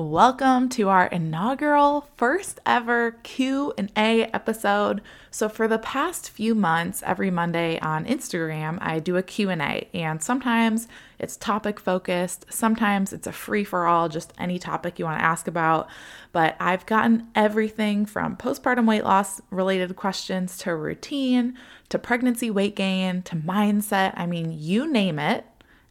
Welcome 0.00 0.70
to 0.70 0.88
our 0.88 1.08
inaugural 1.08 2.08
first 2.16 2.58
ever 2.64 3.18
Q&A 3.22 4.24
episode. 4.32 5.02
So 5.30 5.46
for 5.46 5.68
the 5.68 5.76
past 5.76 6.30
few 6.30 6.54
months, 6.54 7.02
every 7.04 7.30
Monday 7.30 7.78
on 7.80 8.06
Instagram, 8.06 8.78
I 8.80 8.98
do 8.98 9.18
a 9.18 9.22
Q&A 9.22 9.90
and 9.92 10.22
sometimes 10.22 10.88
it's 11.18 11.36
topic 11.36 11.78
focused, 11.78 12.46
sometimes 12.48 13.12
it's 13.12 13.26
a 13.26 13.32
free 13.32 13.62
for 13.62 13.86
all, 13.86 14.08
just 14.08 14.32
any 14.38 14.58
topic 14.58 14.98
you 14.98 15.04
want 15.04 15.18
to 15.18 15.24
ask 15.24 15.46
about, 15.46 15.86
but 16.32 16.56
I've 16.58 16.86
gotten 16.86 17.28
everything 17.34 18.06
from 18.06 18.38
postpartum 18.38 18.86
weight 18.86 19.04
loss 19.04 19.42
related 19.50 19.94
questions 19.96 20.56
to 20.58 20.74
routine, 20.74 21.58
to 21.90 21.98
pregnancy 21.98 22.50
weight 22.50 22.74
gain, 22.74 23.20
to 23.24 23.36
mindset, 23.36 24.14
I 24.16 24.24
mean, 24.24 24.50
you 24.50 24.90
name 24.90 25.18
it 25.18 25.44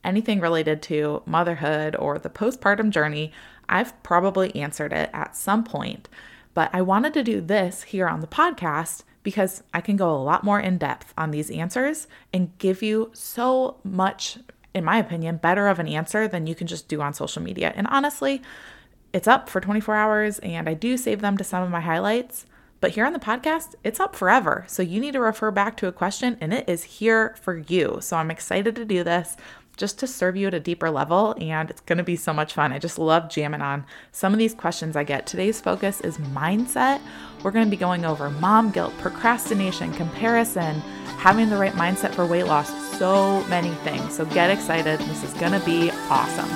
anything 0.04 0.39
related 0.39 0.82
to 0.82 1.21
motherhood 1.26 1.96
or 1.98 2.18
the 2.18 2.30
postpartum 2.30 2.89
journey, 2.89 3.32
I've 3.70 4.01
probably 4.04 4.55
answered 4.55 4.91
it 4.91 5.09
at 5.13 5.35
some 5.35 5.63
point. 5.63 6.09
But 6.53 6.70
I 6.73 6.81
wanted 6.81 7.13
to 7.13 7.23
do 7.23 7.39
this 7.41 7.84
here 7.84 8.07
on 8.07 8.21
the 8.21 8.27
podcast 8.27 9.03
because 9.23 9.63
I 9.73 9.81
can 9.81 9.95
go 9.95 10.13
a 10.13 10.17
lot 10.17 10.44
more 10.44 10.59
in 10.59 10.77
depth 10.77 11.13
on 11.17 11.31
these 11.31 11.52
answers 11.52 12.08
and 12.34 12.58
give 12.58 12.81
you 12.81 13.11
so 13.13 13.77
much, 13.84 14.39
in 14.73 14.84
my 14.84 14.97
opinion, 14.97 15.38
better 15.38 15.67
of 15.67 15.80
an 15.80 15.88
answer 15.88 16.27
than 16.27 16.47
you 16.47 16.55
can 16.55 16.67
just 16.67 16.88
do 16.88 17.02
on 17.02 17.13
social 17.13 17.41
media. 17.41 17.73
And 17.75 17.88
honestly, 17.88 18.41
it's 19.13 19.27
up 19.27 19.49
for 19.49 19.61
24 19.61 19.95
hours 19.95 20.39
and 20.39 20.67
I 20.67 20.73
do 20.73 20.97
save 20.97 21.22
them 21.22 21.38
to 21.38 21.44
some 21.44 21.63
of 21.63 21.70
my 21.70 21.81
highlights. 21.81 22.45
But 22.81 22.91
here 22.91 23.05
on 23.05 23.13
the 23.13 23.20
podcast, 23.20 23.75
it's 23.83 23.99
up 23.99 24.16
forever. 24.16 24.63
So 24.67 24.81
you 24.81 25.02
need 25.02 25.11
to 25.11 25.20
refer 25.20 25.52
back 25.52 25.75
to 25.77 25.88
a 25.88 25.91
question 25.91 26.38
and 26.39 26.53
it 26.53 26.70
is 26.70 26.83
here 26.83 27.36
for 27.41 27.58
you. 27.58 27.97
So 28.02 28.16
I'm 28.17 28.31
excited 28.31 28.75
to 28.77 28.86
do 28.86 29.03
this 29.03 29.36
just 29.79 29.97
to 29.97 30.05
serve 30.05 30.35
you 30.35 30.45
at 30.45 30.53
a 30.53 30.59
deeper 30.59 30.91
level. 30.91 31.33
And 31.39 31.71
it's 31.71 31.81
going 31.81 31.97
to 31.97 32.03
be 32.03 32.17
so 32.17 32.33
much 32.33 32.53
fun. 32.53 32.71
I 32.71 32.77
just 32.77 32.99
love 32.99 33.29
jamming 33.29 33.61
on 33.61 33.85
some 34.11 34.33
of 34.33 34.38
these 34.38 34.53
questions 34.53 34.95
I 34.95 35.05
get. 35.05 35.25
Today's 35.25 35.59
focus 35.59 36.02
is 36.02 36.17
mindset. 36.17 37.02
We're 37.41 37.52
going 37.52 37.65
to 37.65 37.71
be 37.71 37.77
going 37.77 38.05
over 38.05 38.30
mom 38.30 38.69
guilt, 38.71 38.94
procrastination, 38.99 39.94
comparison, 39.94 40.81
having 41.17 41.49
the 41.49 41.58
right 41.58 41.73
mindset 41.73 42.13
for 42.13 42.25
weight 42.25 42.44
loss, 42.44 42.69
so 42.99 43.44
many 43.45 43.73
things. 43.75 44.13
So 44.13 44.25
get 44.25 44.49
excited. 44.52 44.99
This 44.99 45.23
is 45.23 45.33
going 45.36 45.53
to 45.53 45.66
be 45.66 45.89
awesome. 46.09 46.49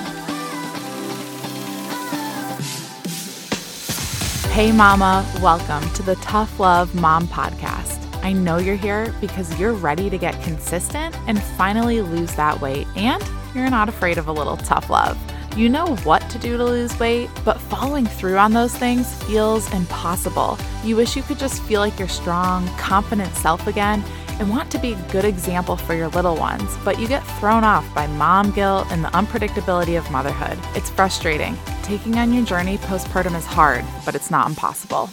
Hey, 4.51 4.71
Mama, 4.71 5.27
welcome 5.41 5.89
to 5.93 6.03
the 6.03 6.15
Tough 6.17 6.59
Love 6.59 6.93
Mom 6.93 7.27
Podcast. 7.27 7.82
I 8.23 8.31
know 8.31 8.57
you're 8.57 8.77
here 8.77 9.13
because 9.19 9.59
you're 9.59 9.73
ready 9.73 10.09
to 10.09 10.17
get 10.17 10.41
consistent 10.43 11.13
and 11.27 11.43
finally 11.43 12.01
lose 12.01 12.33
that 12.35 12.61
weight, 12.61 12.87
and 12.95 13.21
you're 13.53 13.69
not 13.69 13.89
afraid 13.89 14.17
of 14.17 14.29
a 14.29 14.31
little 14.31 14.55
tough 14.55 14.89
love. 14.89 15.17
You 15.57 15.67
know 15.67 15.97
what 15.97 16.27
to 16.29 16.39
do 16.39 16.55
to 16.55 16.63
lose 16.63 16.97
weight, 16.99 17.29
but 17.43 17.59
following 17.59 18.05
through 18.05 18.37
on 18.37 18.53
those 18.53 18.73
things 18.75 19.21
feels 19.25 19.71
impossible. 19.73 20.57
You 20.85 20.95
wish 20.95 21.17
you 21.17 21.21
could 21.21 21.37
just 21.37 21.61
feel 21.63 21.81
like 21.81 21.99
your 21.99 22.07
strong, 22.07 22.65
confident 22.77 23.35
self 23.35 23.67
again 23.67 24.01
and 24.39 24.49
want 24.49 24.71
to 24.71 24.79
be 24.79 24.93
a 24.93 25.07
good 25.11 25.25
example 25.25 25.75
for 25.75 25.93
your 25.93 26.07
little 26.07 26.37
ones, 26.37 26.75
but 26.83 26.99
you 26.99 27.09
get 27.09 27.27
thrown 27.39 27.65
off 27.65 27.93
by 27.93 28.07
mom 28.07 28.51
guilt 28.51 28.87
and 28.89 29.03
the 29.03 29.09
unpredictability 29.09 29.97
of 29.97 30.09
motherhood. 30.11 30.57
It's 30.75 30.89
frustrating. 30.89 31.57
Taking 31.83 32.17
on 32.17 32.33
your 32.33 32.45
journey 32.45 32.77
postpartum 32.77 33.35
is 33.35 33.45
hard, 33.45 33.83
but 34.05 34.15
it's 34.15 34.31
not 34.31 34.47
impossible. 34.47 35.09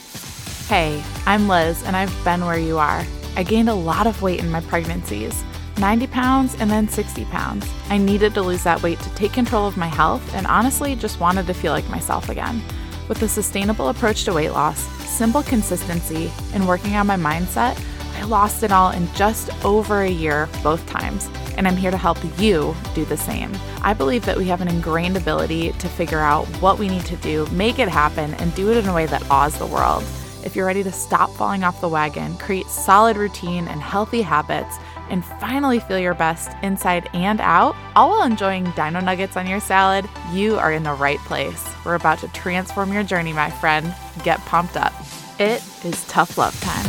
Hey, 0.70 1.02
I'm 1.26 1.48
Liz, 1.48 1.82
and 1.82 1.96
I've 1.96 2.14
been 2.24 2.46
where 2.46 2.56
you 2.56 2.78
are. 2.78 3.04
I 3.34 3.42
gained 3.42 3.68
a 3.68 3.74
lot 3.74 4.06
of 4.06 4.22
weight 4.22 4.38
in 4.38 4.52
my 4.52 4.60
pregnancies 4.60 5.42
90 5.78 6.06
pounds 6.06 6.54
and 6.60 6.70
then 6.70 6.88
60 6.88 7.24
pounds. 7.24 7.68
I 7.88 7.98
needed 7.98 8.34
to 8.34 8.42
lose 8.42 8.62
that 8.62 8.80
weight 8.80 9.00
to 9.00 9.14
take 9.16 9.32
control 9.32 9.66
of 9.66 9.76
my 9.76 9.88
health 9.88 10.22
and 10.32 10.46
honestly 10.46 10.94
just 10.94 11.18
wanted 11.18 11.48
to 11.48 11.54
feel 11.54 11.72
like 11.72 11.88
myself 11.88 12.28
again. 12.28 12.62
With 13.08 13.20
a 13.22 13.26
sustainable 13.26 13.88
approach 13.88 14.22
to 14.26 14.32
weight 14.32 14.50
loss, 14.50 14.78
simple 15.08 15.42
consistency, 15.42 16.30
and 16.54 16.68
working 16.68 16.94
on 16.94 17.08
my 17.08 17.16
mindset, 17.16 17.76
I 18.14 18.22
lost 18.22 18.62
it 18.62 18.70
all 18.70 18.92
in 18.92 19.12
just 19.14 19.50
over 19.64 20.02
a 20.02 20.08
year 20.08 20.48
both 20.62 20.86
times, 20.86 21.28
and 21.56 21.66
I'm 21.66 21.76
here 21.76 21.90
to 21.90 21.96
help 21.96 22.18
you 22.38 22.76
do 22.94 23.04
the 23.04 23.16
same. 23.16 23.50
I 23.82 23.92
believe 23.92 24.24
that 24.24 24.38
we 24.38 24.44
have 24.44 24.60
an 24.60 24.68
ingrained 24.68 25.16
ability 25.16 25.72
to 25.72 25.88
figure 25.88 26.20
out 26.20 26.46
what 26.62 26.78
we 26.78 26.88
need 26.88 27.06
to 27.06 27.16
do, 27.16 27.46
make 27.46 27.80
it 27.80 27.88
happen, 27.88 28.34
and 28.34 28.54
do 28.54 28.70
it 28.70 28.76
in 28.76 28.88
a 28.88 28.94
way 28.94 29.06
that 29.06 29.28
awes 29.32 29.58
the 29.58 29.66
world. 29.66 30.04
If 30.42 30.56
you're 30.56 30.66
ready 30.66 30.82
to 30.84 30.92
stop 30.92 31.30
falling 31.30 31.64
off 31.64 31.82
the 31.82 31.88
wagon, 31.88 32.36
create 32.38 32.66
solid 32.66 33.16
routine 33.16 33.68
and 33.68 33.80
healthy 33.80 34.22
habits, 34.22 34.78
and 35.10 35.24
finally 35.24 35.80
feel 35.80 35.98
your 35.98 36.14
best 36.14 36.50
inside 36.62 37.10
and 37.12 37.40
out, 37.40 37.76
all 37.94 38.10
while 38.10 38.22
enjoying 38.22 38.70
dino 38.70 39.00
nuggets 39.00 39.36
on 39.36 39.46
your 39.46 39.60
salad, 39.60 40.08
you 40.32 40.56
are 40.56 40.72
in 40.72 40.82
the 40.82 40.92
right 40.94 41.18
place. 41.20 41.68
We're 41.84 41.96
about 41.96 42.20
to 42.20 42.28
transform 42.28 42.92
your 42.92 43.02
journey, 43.02 43.32
my 43.32 43.50
friend. 43.50 43.94
Get 44.24 44.38
pumped 44.40 44.76
up. 44.76 44.94
It 45.38 45.62
is 45.84 46.06
tough 46.06 46.38
love 46.38 46.58
time. 46.60 46.86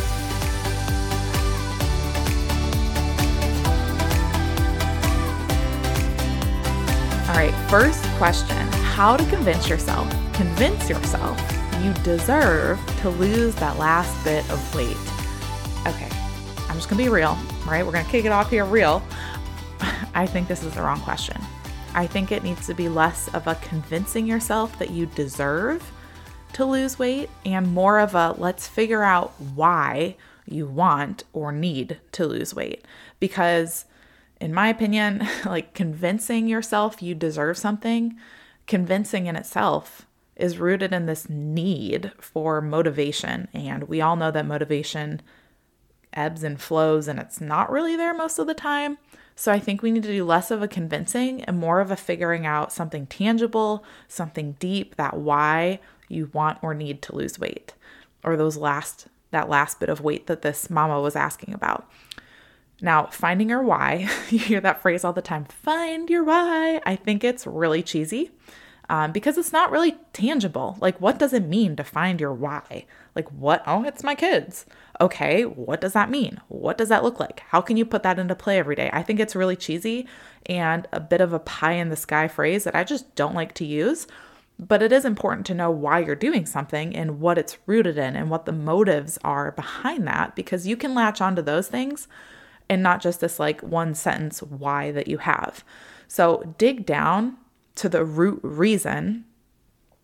All 7.29 7.37
right, 7.37 7.69
first 7.69 8.03
question 8.17 8.67
How 8.93 9.17
to 9.17 9.25
convince 9.25 9.67
yourself, 9.67 10.09
convince 10.33 10.89
yourself 10.89 11.60
you 11.83 11.93
deserve 12.03 12.79
to 13.01 13.09
lose 13.09 13.55
that 13.55 13.77
last 13.77 14.23
bit 14.23 14.47
of 14.51 14.75
weight. 14.75 14.97
Okay, 15.87 16.09
I'm 16.69 16.75
just 16.75 16.89
gonna 16.89 17.01
be 17.01 17.09
real, 17.09 17.37
right? 17.65 17.85
We're 17.85 17.91
gonna 17.91 18.07
kick 18.09 18.25
it 18.25 18.31
off 18.31 18.49
here 18.49 18.65
real. 18.65 19.01
I 20.13 20.27
think 20.27 20.47
this 20.47 20.63
is 20.63 20.73
the 20.75 20.81
wrong 20.81 20.99
question. 21.01 21.41
I 21.93 22.07
think 22.07 22.31
it 22.31 22.43
needs 22.43 22.67
to 22.67 22.73
be 22.73 22.87
less 22.87 23.27
of 23.33 23.47
a 23.47 23.55
convincing 23.55 24.27
yourself 24.27 24.77
that 24.79 24.91
you 24.91 25.07
deserve 25.07 25.91
to 26.53 26.65
lose 26.65 26.99
weight 26.99 27.29
and 27.45 27.73
more 27.73 27.99
of 27.99 28.15
a 28.15 28.35
let's 28.37 28.67
figure 28.67 29.03
out 29.03 29.33
why 29.55 30.15
you 30.45 30.67
want 30.67 31.23
or 31.33 31.51
need 31.51 31.99
to 32.11 32.25
lose 32.25 32.53
weight. 32.53 32.85
Because, 33.19 33.85
in 34.39 34.53
my 34.53 34.67
opinion, 34.67 35.27
like 35.45 35.73
convincing 35.73 36.47
yourself 36.47 37.01
you 37.01 37.15
deserve 37.15 37.57
something, 37.57 38.17
convincing 38.67 39.25
in 39.25 39.35
itself 39.35 40.05
is 40.41 40.57
rooted 40.57 40.91
in 40.91 41.05
this 41.05 41.29
need 41.29 42.11
for 42.19 42.61
motivation. 42.61 43.47
And 43.53 43.83
we 43.83 44.01
all 44.01 44.15
know 44.15 44.31
that 44.31 44.45
motivation 44.45 45.21
ebbs 46.13 46.43
and 46.43 46.59
flows 46.59 47.07
and 47.07 47.19
it's 47.19 47.39
not 47.39 47.71
really 47.71 47.95
there 47.95 48.13
most 48.13 48.39
of 48.39 48.47
the 48.47 48.53
time. 48.53 48.97
So 49.35 49.51
I 49.51 49.59
think 49.59 49.81
we 49.81 49.91
need 49.91 50.03
to 50.03 50.11
do 50.11 50.25
less 50.25 50.51
of 50.51 50.61
a 50.61 50.67
convincing 50.67 51.43
and 51.43 51.57
more 51.57 51.79
of 51.79 51.89
a 51.89 51.95
figuring 51.95 52.45
out 52.45 52.73
something 52.73 53.07
tangible, 53.07 53.83
something 54.07 54.53
deep, 54.59 54.95
that 54.95 55.17
why 55.17 55.79
you 56.09 56.29
want 56.33 56.59
or 56.61 56.73
need 56.73 57.01
to 57.03 57.15
lose 57.15 57.39
weight 57.39 57.73
or 58.23 58.35
those 58.35 58.57
last 58.57 59.07
that 59.31 59.47
last 59.47 59.79
bit 59.79 59.87
of 59.87 60.01
weight 60.01 60.27
that 60.27 60.41
this 60.41 60.69
mama 60.69 60.99
was 60.99 61.15
asking 61.15 61.53
about. 61.53 61.89
Now, 62.81 63.05
finding 63.05 63.49
your 63.49 63.63
why, 63.63 64.09
you 64.29 64.39
hear 64.39 64.59
that 64.59 64.81
phrase 64.81 65.05
all 65.05 65.13
the 65.13 65.21
time, 65.21 65.45
find 65.45 66.09
your 66.09 66.25
why. 66.25 66.81
I 66.85 66.97
think 66.97 67.23
it's 67.23 67.47
really 67.47 67.81
cheesy 67.81 68.31
um, 68.91 69.13
because 69.13 69.37
it's 69.37 69.53
not 69.53 69.71
really 69.71 69.95
tangible. 70.11 70.75
Like, 70.81 70.99
what 70.99 71.17
does 71.17 71.31
it 71.31 71.47
mean 71.47 71.77
to 71.77 71.83
find 71.83 72.19
your 72.19 72.33
why? 72.33 72.83
Like, 73.15 73.31
what? 73.31 73.63
Oh, 73.65 73.85
it's 73.85 74.03
my 74.03 74.15
kids. 74.15 74.65
Okay, 74.99 75.43
what 75.43 75.79
does 75.79 75.93
that 75.93 76.09
mean? 76.09 76.41
What 76.49 76.77
does 76.77 76.89
that 76.89 77.01
look 77.01 77.17
like? 77.17 77.39
How 77.47 77.61
can 77.61 77.77
you 77.77 77.85
put 77.85 78.03
that 78.03 78.19
into 78.19 78.35
play 78.35 78.59
every 78.59 78.75
day? 78.75 78.89
I 78.91 79.01
think 79.01 79.21
it's 79.21 79.33
really 79.33 79.55
cheesy 79.55 80.07
and 80.45 80.89
a 80.91 80.99
bit 80.99 81.21
of 81.21 81.31
a 81.31 81.39
pie 81.39 81.71
in 81.71 81.87
the 81.87 81.95
sky 81.95 82.27
phrase 82.27 82.65
that 82.65 82.75
I 82.75 82.83
just 82.83 83.15
don't 83.15 83.33
like 83.33 83.53
to 83.55 83.65
use. 83.65 84.07
But 84.59 84.83
it 84.83 84.91
is 84.91 85.05
important 85.05 85.45
to 85.45 85.55
know 85.55 85.71
why 85.71 85.99
you're 85.99 86.13
doing 86.13 86.45
something 86.45 86.93
and 86.93 87.21
what 87.21 87.37
it's 87.37 87.59
rooted 87.65 87.97
in 87.97 88.17
and 88.17 88.29
what 88.29 88.45
the 88.45 88.51
motives 88.51 89.17
are 89.23 89.53
behind 89.53 90.05
that 90.07 90.35
because 90.35 90.67
you 90.67 90.75
can 90.75 90.93
latch 90.93 91.21
onto 91.21 91.41
those 91.41 91.69
things 91.69 92.09
and 92.69 92.83
not 92.83 93.01
just 93.01 93.21
this 93.21 93.39
like 93.39 93.61
one 93.61 93.95
sentence 93.95 94.43
why 94.43 94.91
that 94.91 95.07
you 95.07 95.19
have. 95.19 95.63
So 96.09 96.53
dig 96.57 96.85
down 96.85 97.37
to 97.81 97.89
the 97.89 98.05
root 98.05 98.39
reason 98.43 99.25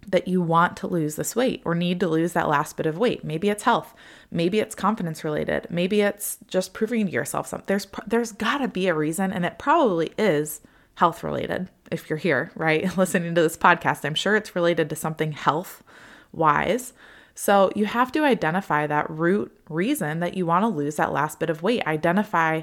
that 0.07 0.27
you 0.27 0.41
want 0.41 0.75
to 0.77 0.87
lose 0.87 1.15
this 1.15 1.35
weight 1.35 1.61
or 1.63 1.75
need 1.75 1.99
to 1.99 2.07
lose 2.07 2.33
that 2.33 2.49
last 2.49 2.75
bit 2.75 2.87
of 2.87 2.97
weight. 2.97 3.23
Maybe 3.23 3.49
it's 3.49 3.63
health, 3.63 3.93
maybe 4.31 4.59
it's 4.59 4.73
confidence 4.73 5.23
related, 5.23 5.67
maybe 5.69 6.01
it's 6.01 6.39
just 6.47 6.73
proving 6.73 7.05
to 7.05 7.11
yourself 7.11 7.45
something. 7.45 7.67
There's 7.67 7.85
there's 8.07 8.31
got 8.31 8.57
to 8.59 8.67
be 8.67 8.87
a 8.87 8.95
reason 8.95 9.31
and 9.31 9.45
it 9.45 9.59
probably 9.59 10.11
is 10.17 10.61
health 10.95 11.21
related 11.21 11.69
if 11.91 12.09
you're 12.09 12.17
here, 12.17 12.51
right? 12.55 12.97
Listening 12.97 13.35
to 13.35 13.43
this 13.43 13.57
podcast, 13.57 14.03
I'm 14.05 14.15
sure 14.15 14.35
it's 14.35 14.55
related 14.55 14.89
to 14.89 14.95
something 14.95 15.33
health 15.33 15.83
wise. 16.31 16.93
So 17.35 17.69
you 17.75 17.85
have 17.85 18.11
to 18.13 18.23
identify 18.23 18.87
that 18.87 19.07
root 19.07 19.55
reason 19.69 20.19
that 20.21 20.35
you 20.35 20.47
want 20.47 20.63
to 20.63 20.67
lose 20.67 20.95
that 20.95 21.13
last 21.13 21.39
bit 21.39 21.51
of 21.51 21.61
weight. 21.61 21.85
Identify 21.85 22.61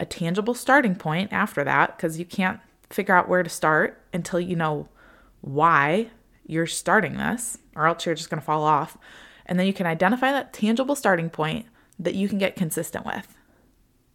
a 0.00 0.04
tangible 0.04 0.54
starting 0.54 0.96
point 0.96 1.32
after 1.32 1.62
that 1.62 1.96
because 1.96 2.18
you 2.18 2.24
can't 2.24 2.58
figure 2.90 3.14
out 3.14 3.28
where 3.28 3.42
to 3.42 3.50
start 3.50 4.02
until 4.12 4.40
you 4.40 4.56
know 4.56 4.88
why 5.40 6.10
you're 6.46 6.66
starting 6.66 7.16
this, 7.16 7.58
or 7.76 7.86
else 7.86 8.06
you're 8.06 8.14
just 8.14 8.30
going 8.30 8.40
to 8.40 8.46
fall 8.46 8.64
off. 8.64 8.96
And 9.46 9.58
then 9.58 9.66
you 9.66 9.72
can 9.72 9.86
identify 9.86 10.32
that 10.32 10.52
tangible 10.52 10.94
starting 10.94 11.30
point 11.30 11.66
that 11.98 12.14
you 12.14 12.28
can 12.28 12.38
get 12.38 12.56
consistent 12.56 13.04
with. 13.04 13.36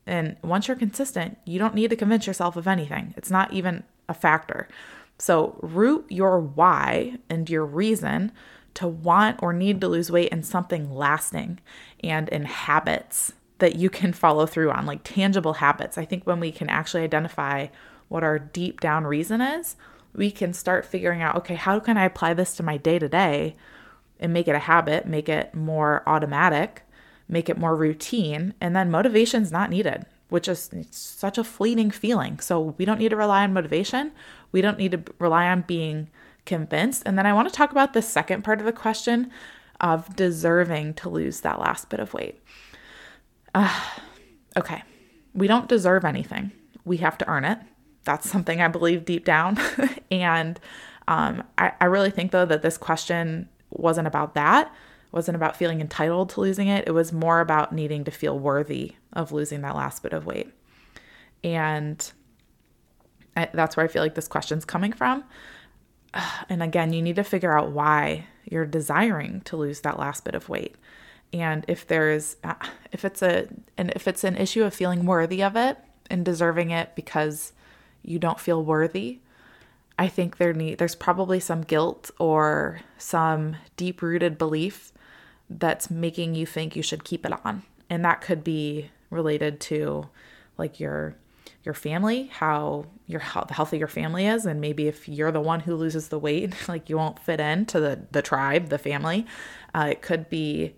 And 0.05 0.35
once 0.43 0.67
you're 0.67 0.77
consistent, 0.77 1.37
you 1.45 1.59
don't 1.59 1.75
need 1.75 1.89
to 1.89 1.95
convince 1.95 2.27
yourself 2.27 2.55
of 2.55 2.67
anything. 2.67 3.13
It's 3.15 3.31
not 3.31 3.53
even 3.53 3.83
a 4.09 4.13
factor. 4.13 4.67
So, 5.17 5.57
root 5.61 6.05
your 6.09 6.39
why 6.39 7.17
and 7.29 7.49
your 7.49 7.65
reason 7.65 8.31
to 8.73 8.87
want 8.87 9.41
or 9.41 9.53
need 9.53 9.79
to 9.81 9.87
lose 9.87 10.11
weight 10.11 10.29
in 10.29 10.43
something 10.43 10.91
lasting 10.91 11.59
and 12.03 12.27
in 12.29 12.45
habits 12.45 13.33
that 13.59 13.75
you 13.75 13.89
can 13.89 14.11
follow 14.11 14.45
through 14.45 14.71
on, 14.71 14.85
like 14.85 15.01
tangible 15.03 15.53
habits. 15.53 15.97
I 15.97 16.05
think 16.05 16.25
when 16.25 16.39
we 16.39 16.51
can 16.51 16.69
actually 16.69 17.03
identify 17.03 17.67
what 18.13 18.24
our 18.24 18.38
deep 18.38 18.80
down 18.80 19.06
reason 19.07 19.42
is, 19.42 19.75
we 20.13 20.30
can 20.30 20.54
start 20.54 20.86
figuring 20.86 21.24
out 21.24 21.36
okay, 21.36 21.56
how 21.56 21.80
can 21.80 21.98
I 21.98 22.06
apply 22.06 22.36
this 22.36 22.56
to 22.56 22.63
my 22.63 22.77
day 22.77 23.00
to 23.00 23.10
day 23.10 23.56
and 24.19 24.31
make 24.31 24.48
it 24.48 24.56
a 24.56 24.60
habit, 24.60 25.07
make 25.07 25.27
it 25.27 25.56
more 25.56 26.04
automatic, 26.06 26.83
make 27.27 27.50
it 27.50 27.57
more 27.57 27.75
routine, 27.75 28.54
and 28.62 28.75
then 28.75 28.92
motivation's 28.92 29.51
not 29.51 29.71
needed, 29.71 30.06
which 30.30 30.48
is 30.48 30.69
such 30.92 31.39
a 31.39 31.44
fleeting 31.44 31.89
feeling. 31.89 32.39
So 32.39 32.75
we 32.77 32.86
don't 32.86 33.00
need 33.00 33.10
to 33.10 33.15
rely 33.15 33.44
on 33.44 33.51
motivation. 33.51 34.12
We 34.51 34.62
don't 34.62 34.77
need 34.77 34.92
to 34.92 35.04
rely 35.18 35.48
on 35.48 35.62
being 35.62 36.10
convinced. 36.45 37.01
And 37.07 37.18
then 37.18 37.25
I 37.25 37.33
want 37.33 37.50
to 37.50 37.56
talk 37.56 37.71
about 37.71 37.94
the 37.94 38.04
second 38.04 38.44
part 38.44 38.60
of 38.60 38.68
the 38.68 38.74
question 38.74 39.31
of 39.81 40.15
deserving 40.15 40.94
to 40.95 41.10
lose 41.10 41.42
that 41.42 41.60
last 41.60 41.89
bit 41.89 42.00
of 42.00 42.13
weight. 42.13 42.39
Uh, 43.56 43.81
okay, 44.56 44.83
we 45.33 45.48
don't 45.48 45.68
deserve 45.68 46.06
anything, 46.06 46.51
we 46.86 46.98
have 46.98 47.18
to 47.18 47.27
earn 47.27 47.44
it. 47.44 47.57
That's 48.03 48.29
something 48.29 48.61
I 48.61 48.67
believe 48.67 49.05
deep 49.05 49.25
down. 49.25 49.57
and 50.11 50.59
um, 51.07 51.44
I, 51.57 51.73
I 51.79 51.85
really 51.85 52.11
think, 52.11 52.31
though, 52.31 52.45
that 52.45 52.61
this 52.61 52.77
question 52.77 53.50
wasn't 53.69 54.07
about 54.07 54.35
that, 54.35 54.73
wasn't 55.11 55.35
about 55.35 55.55
feeling 55.55 55.81
entitled 55.81 56.29
to 56.31 56.41
losing 56.41 56.67
it. 56.67 56.88
It 56.88 56.91
was 56.91 57.13
more 57.13 57.39
about 57.39 57.73
needing 57.73 58.03
to 58.05 58.11
feel 58.11 58.38
worthy 58.38 58.94
of 59.13 59.31
losing 59.31 59.61
that 59.61 59.75
last 59.75 60.03
bit 60.03 60.13
of 60.13 60.25
weight. 60.25 60.51
And 61.44 62.11
I, 63.35 63.50
that's 63.53 63.75
where 63.75 63.85
I 63.85 63.89
feel 63.89 64.01
like 64.01 64.15
this 64.15 64.27
question's 64.27 64.65
coming 64.65 64.94
from. 64.94 65.23
And 66.47 66.61
again, 66.61 66.94
you 66.94 67.01
need 67.01 67.15
to 67.15 67.23
figure 67.23 67.57
out 67.57 67.71
why 67.71 68.27
you're 68.45 68.67
desiring 68.67 69.41
to 69.45 69.57
lose 69.57 69.81
that 69.81 69.97
last 69.97 70.23
bit 70.23 70.35
of 70.35 70.47
weight. 70.47 70.75
And 71.31 71.65
if 71.67 71.88
there's 71.88 72.35
uh, 72.44 72.53
if 72.91 73.03
it's 73.03 73.23
a 73.23 73.47
and 73.77 73.91
if 73.95 74.07
it's 74.07 74.23
an 74.23 74.38
issue 74.38 74.63
of 74.63 74.75
feeling 74.75 75.07
worthy 75.07 75.41
of 75.41 75.55
it 75.55 75.79
and 76.11 76.23
deserving 76.23 76.69
it 76.69 76.95
because 76.95 77.53
you 78.03 78.19
don't 78.19 78.39
feel 78.39 78.63
worthy, 78.63 79.19
I 79.97 80.07
think 80.07 80.38
there 80.38 80.53
need 80.53 80.77
there's 80.77 80.95
probably 80.95 81.39
some 81.39 81.61
guilt 81.61 82.11
or 82.19 82.81
some 82.97 83.57
deep-rooted 83.77 84.38
belief 84.38 84.91
that's 85.50 85.89
making 85.89 86.35
you 86.35 86.45
think 86.45 86.75
you 86.75 86.83
should 86.83 87.03
keep 87.03 87.25
it 87.25 87.33
on. 87.45 87.63
And 87.89 88.03
that 88.05 88.21
could 88.21 88.44
be 88.44 88.89
related 89.09 89.59
to 89.61 90.09
like 90.57 90.79
your 90.79 91.15
your 91.63 91.73
family, 91.73 92.29
how 92.33 92.85
your 93.07 93.21
how 93.21 93.41
the 93.44 93.53
healthy 93.53 93.77
your 93.77 93.88
family 93.88 94.25
is, 94.27 94.45
and 94.45 94.59
maybe 94.59 94.88
if 94.88 95.07
you're 95.07 95.31
the 95.31 95.39
one 95.41 95.61
who 95.61 95.75
loses 95.75 96.09
the 96.09 96.19
weight, 96.19 96.53
like 96.67 96.89
you 96.89 96.97
won't 96.97 97.19
fit 97.19 97.39
into 97.39 97.79
the 97.79 98.01
the 98.11 98.21
tribe, 98.21 98.69
the 98.69 98.77
family. 98.77 99.25
Uh, 99.73 99.88
it 99.91 100.01
could 100.01 100.29
be 100.29 100.75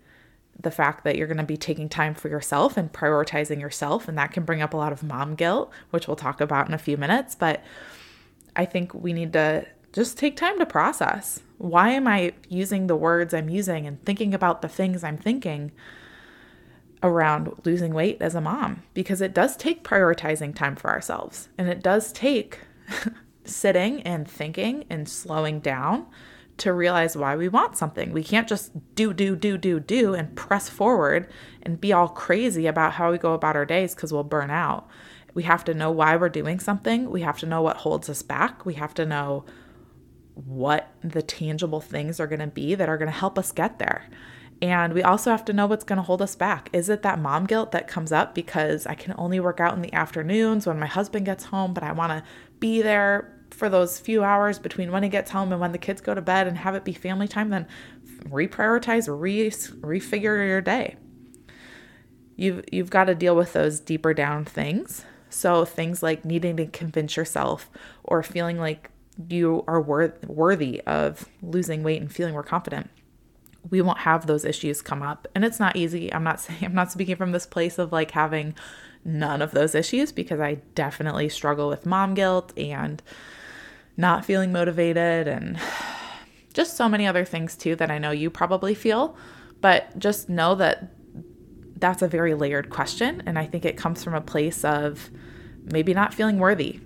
the 0.59 0.71
fact 0.71 1.03
that 1.03 1.15
you're 1.17 1.27
going 1.27 1.37
to 1.37 1.43
be 1.43 1.57
taking 1.57 1.89
time 1.89 2.13
for 2.15 2.29
yourself 2.29 2.77
and 2.77 2.91
prioritizing 2.91 3.59
yourself, 3.59 4.07
and 4.07 4.17
that 4.17 4.31
can 4.31 4.43
bring 4.43 4.61
up 4.61 4.73
a 4.73 4.77
lot 4.77 4.91
of 4.91 5.03
mom 5.03 5.35
guilt, 5.35 5.71
which 5.91 6.07
we'll 6.07 6.15
talk 6.15 6.41
about 6.41 6.67
in 6.67 6.73
a 6.73 6.79
few 6.79 6.97
minutes. 6.97 7.35
But 7.35 7.63
I 8.55 8.65
think 8.65 8.93
we 8.93 9.13
need 9.13 9.33
to 9.33 9.65
just 9.93 10.17
take 10.17 10.35
time 10.35 10.57
to 10.59 10.65
process. 10.65 11.41
Why 11.57 11.91
am 11.91 12.07
I 12.07 12.33
using 12.49 12.87
the 12.87 12.95
words 12.95 13.33
I'm 13.33 13.49
using 13.49 13.85
and 13.85 14.03
thinking 14.03 14.33
about 14.33 14.61
the 14.61 14.69
things 14.69 15.03
I'm 15.03 15.17
thinking? 15.17 15.71
around 17.03 17.51
losing 17.65 17.93
weight 17.93 18.17
as 18.19 18.33
a 18.33 18.41
mom 18.41 18.81
because 18.93 19.21
it 19.21 19.33
does 19.33 19.55
take 19.55 19.83
prioritizing 19.83 20.55
time 20.55 20.75
for 20.75 20.89
ourselves 20.89 21.49
and 21.57 21.69
it 21.69 21.83
does 21.83 22.11
take 22.11 22.59
sitting 23.45 24.01
and 24.01 24.27
thinking 24.27 24.85
and 24.89 25.07
slowing 25.07 25.59
down 25.59 26.05
to 26.57 26.73
realize 26.73 27.17
why 27.17 27.35
we 27.35 27.49
want 27.49 27.75
something. 27.75 28.11
We 28.13 28.23
can't 28.23 28.47
just 28.47 28.71
do, 28.95 29.13
do, 29.13 29.35
do, 29.35 29.57
do, 29.57 29.79
do 29.79 30.13
and 30.13 30.35
press 30.35 30.69
forward 30.69 31.29
and 31.61 31.81
be 31.81 31.91
all 31.91 32.07
crazy 32.07 32.65
about 32.67 32.93
how 32.93 33.11
we 33.11 33.17
go 33.17 33.33
about 33.33 33.55
our 33.55 33.65
days 33.65 33.93
because 33.93 34.13
we'll 34.13 34.23
burn 34.23 34.49
out. 34.49 34.87
We 35.33 35.43
have 35.43 35.65
to 35.65 35.73
know 35.73 35.91
why 35.91 36.15
we're 36.15 36.29
doing 36.29 36.59
something. 36.59 37.09
We 37.09 37.21
have 37.21 37.39
to 37.39 37.45
know 37.45 37.61
what 37.61 37.77
holds 37.77 38.09
us 38.09 38.21
back. 38.21 38.65
We 38.65 38.75
have 38.75 38.93
to 38.93 39.05
know 39.05 39.43
what 40.33 40.89
the 41.03 41.21
tangible 41.21 41.81
things 41.81 42.19
are 42.19 42.27
going 42.27 42.39
to 42.39 42.47
be 42.47 42.75
that 42.75 42.89
are 42.89 42.97
going 42.97 43.11
to 43.11 43.17
help 43.17 43.37
us 43.37 43.51
get 43.51 43.79
there. 43.79 44.09
And 44.61 44.93
we 44.93 45.03
also 45.03 45.31
have 45.31 45.43
to 45.45 45.53
know 45.53 45.67
what's 45.67 45.83
going 45.83 45.97
to 45.97 46.03
hold 46.03 46.21
us 46.21 46.35
back. 46.35 46.69
Is 46.71 46.87
it 46.87 47.01
that 47.01 47.19
mom 47.19 47.45
guilt 47.45 47.73
that 47.73 47.87
comes 47.87 48.13
up 48.13 48.33
because 48.33 48.85
I 48.85 48.95
can 48.95 49.13
only 49.17 49.39
work 49.39 49.59
out 49.59 49.73
in 49.73 49.81
the 49.81 49.93
afternoons 49.93 50.65
when 50.65 50.79
my 50.79 50.85
husband 50.85 51.25
gets 51.25 51.45
home, 51.45 51.73
but 51.73 51.83
I 51.83 51.91
want 51.91 52.11
to 52.11 52.23
be 52.59 52.81
there 52.81 53.34
for 53.55 53.69
those 53.69 53.99
few 53.99 54.23
hours 54.23 54.59
between 54.59 54.91
when 54.91 55.03
he 55.03 55.09
gets 55.09 55.31
home 55.31 55.51
and 55.51 55.61
when 55.61 55.71
the 55.71 55.77
kids 55.77 56.01
go 56.01 56.13
to 56.13 56.21
bed 56.21 56.47
and 56.47 56.57
have 56.57 56.75
it 56.75 56.83
be 56.83 56.93
family 56.93 57.27
time? 57.27 57.49
Then 57.49 57.67
reprioritize, 58.25 59.07
re 59.09 59.49
refigure 59.49 60.47
your 60.47 60.61
day. 60.61 60.95
You've 62.35 62.63
you've 62.71 62.89
got 62.89 63.05
to 63.05 63.15
deal 63.15 63.35
with 63.35 63.53
those 63.53 63.79
deeper 63.79 64.13
down 64.13 64.45
things. 64.45 65.05
So 65.29 65.65
things 65.65 66.03
like 66.03 66.23
needing 66.23 66.57
to 66.57 66.67
convince 66.67 67.17
yourself 67.17 67.69
or 68.03 68.23
feeling 68.23 68.59
like 68.59 68.89
you 69.29 69.63
are 69.67 69.81
wor- 69.81 70.17
worthy 70.27 70.81
of 70.81 71.27
losing 71.41 71.83
weight 71.83 72.01
and 72.01 72.11
feeling 72.11 72.33
more 72.33 72.43
confident 72.43 72.89
we 73.69 73.81
won't 73.81 73.99
have 73.99 74.27
those 74.27 74.45
issues 74.45 74.81
come 74.81 75.01
up. 75.01 75.27
And 75.33 75.43
it's 75.43 75.59
not 75.59 75.75
easy. 75.75 76.13
I'm 76.13 76.23
not 76.23 76.39
saying 76.39 76.59
I'm 76.63 76.73
not 76.73 76.91
speaking 76.91 77.15
from 77.15 77.31
this 77.31 77.45
place 77.45 77.77
of 77.77 77.91
like 77.91 78.11
having 78.11 78.55
none 79.03 79.41
of 79.41 79.51
those 79.51 79.75
issues 79.75 80.11
because 80.11 80.39
I 80.39 80.55
definitely 80.73 81.29
struggle 81.29 81.67
with 81.69 81.85
mom 81.85 82.13
guilt 82.15 82.51
and 82.57 83.01
not 83.97 84.25
feeling 84.25 84.51
motivated 84.51 85.27
and 85.27 85.59
just 86.53 86.75
so 86.75 86.87
many 86.87 87.05
other 87.05 87.25
things 87.25 87.55
too 87.55 87.75
that 87.75 87.91
I 87.91 87.97
know 87.97 88.11
you 88.11 88.29
probably 88.29 88.73
feel. 88.73 89.17
But 89.61 89.97
just 89.97 90.29
know 90.29 90.55
that 90.55 90.91
that's 91.77 92.01
a 92.01 92.07
very 92.07 92.33
layered 92.33 92.69
question. 92.69 93.23
And 93.25 93.37
I 93.39 93.45
think 93.45 93.65
it 93.65 93.77
comes 93.77 94.03
from 94.03 94.13
a 94.13 94.21
place 94.21 94.63
of 94.63 95.09
maybe 95.63 95.93
not 95.93 96.13
feeling 96.13 96.39
worthy 96.39 96.79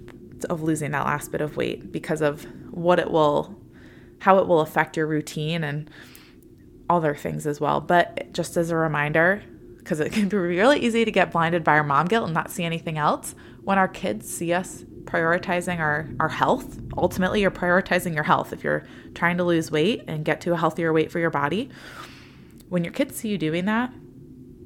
of 0.50 0.62
losing 0.62 0.92
that 0.92 1.06
last 1.06 1.32
bit 1.32 1.42
of 1.42 1.58
weight 1.58 1.92
because 1.92 2.22
of 2.22 2.46
what 2.72 2.98
it 2.98 3.12
will, 3.12 3.60
how 4.20 4.38
it 4.38 4.48
will 4.48 4.62
affect 4.62 4.96
your 4.96 5.06
routine 5.06 5.64
and 5.64 5.90
other 6.90 7.14
things 7.14 7.46
as 7.46 7.60
well. 7.60 7.82
But 7.82 8.32
just 8.32 8.56
as 8.56 8.72
a 8.72 8.76
reminder, 8.76 9.44
because 9.78 10.00
it 10.00 10.12
can 10.12 10.30
be 10.30 10.38
really 10.38 10.80
easy 10.80 11.04
to 11.04 11.12
get 11.12 11.32
blinded 11.32 11.64
by 11.64 11.74
our 11.74 11.84
mom 11.84 12.08
guilt 12.08 12.26
and 12.26 12.34
not 12.34 12.52
see 12.52 12.64
anything 12.64 12.98
else, 12.98 13.36
when 13.64 13.78
our 13.78 13.88
kids 13.88 14.34
see 14.34 14.54
us 14.54 14.86
prioritizing 15.04 15.80
our, 15.80 16.10
our 16.20 16.30
health, 16.30 16.80
ultimately, 16.98 17.42
you're 17.42 17.52
prioritizing 17.52 18.14
your 18.14 18.24
health. 18.24 18.54
If 18.54 18.64
you're 18.64 18.86
trying 19.16 19.38
to 19.38 19.44
lose 19.44 19.72
weight 19.72 20.04
and 20.08 20.26
get 20.26 20.42
to 20.42 20.54
a 20.54 20.58
healthier 20.58 20.94
weight 20.94 21.12
for 21.12 21.20
your 21.20 21.30
body, 21.30 21.70
when 22.70 22.84
your 22.84 22.94
kids 22.94 23.16
see 23.16 23.30
you 23.30 23.38
doing 23.38 23.66
that, 23.66 23.92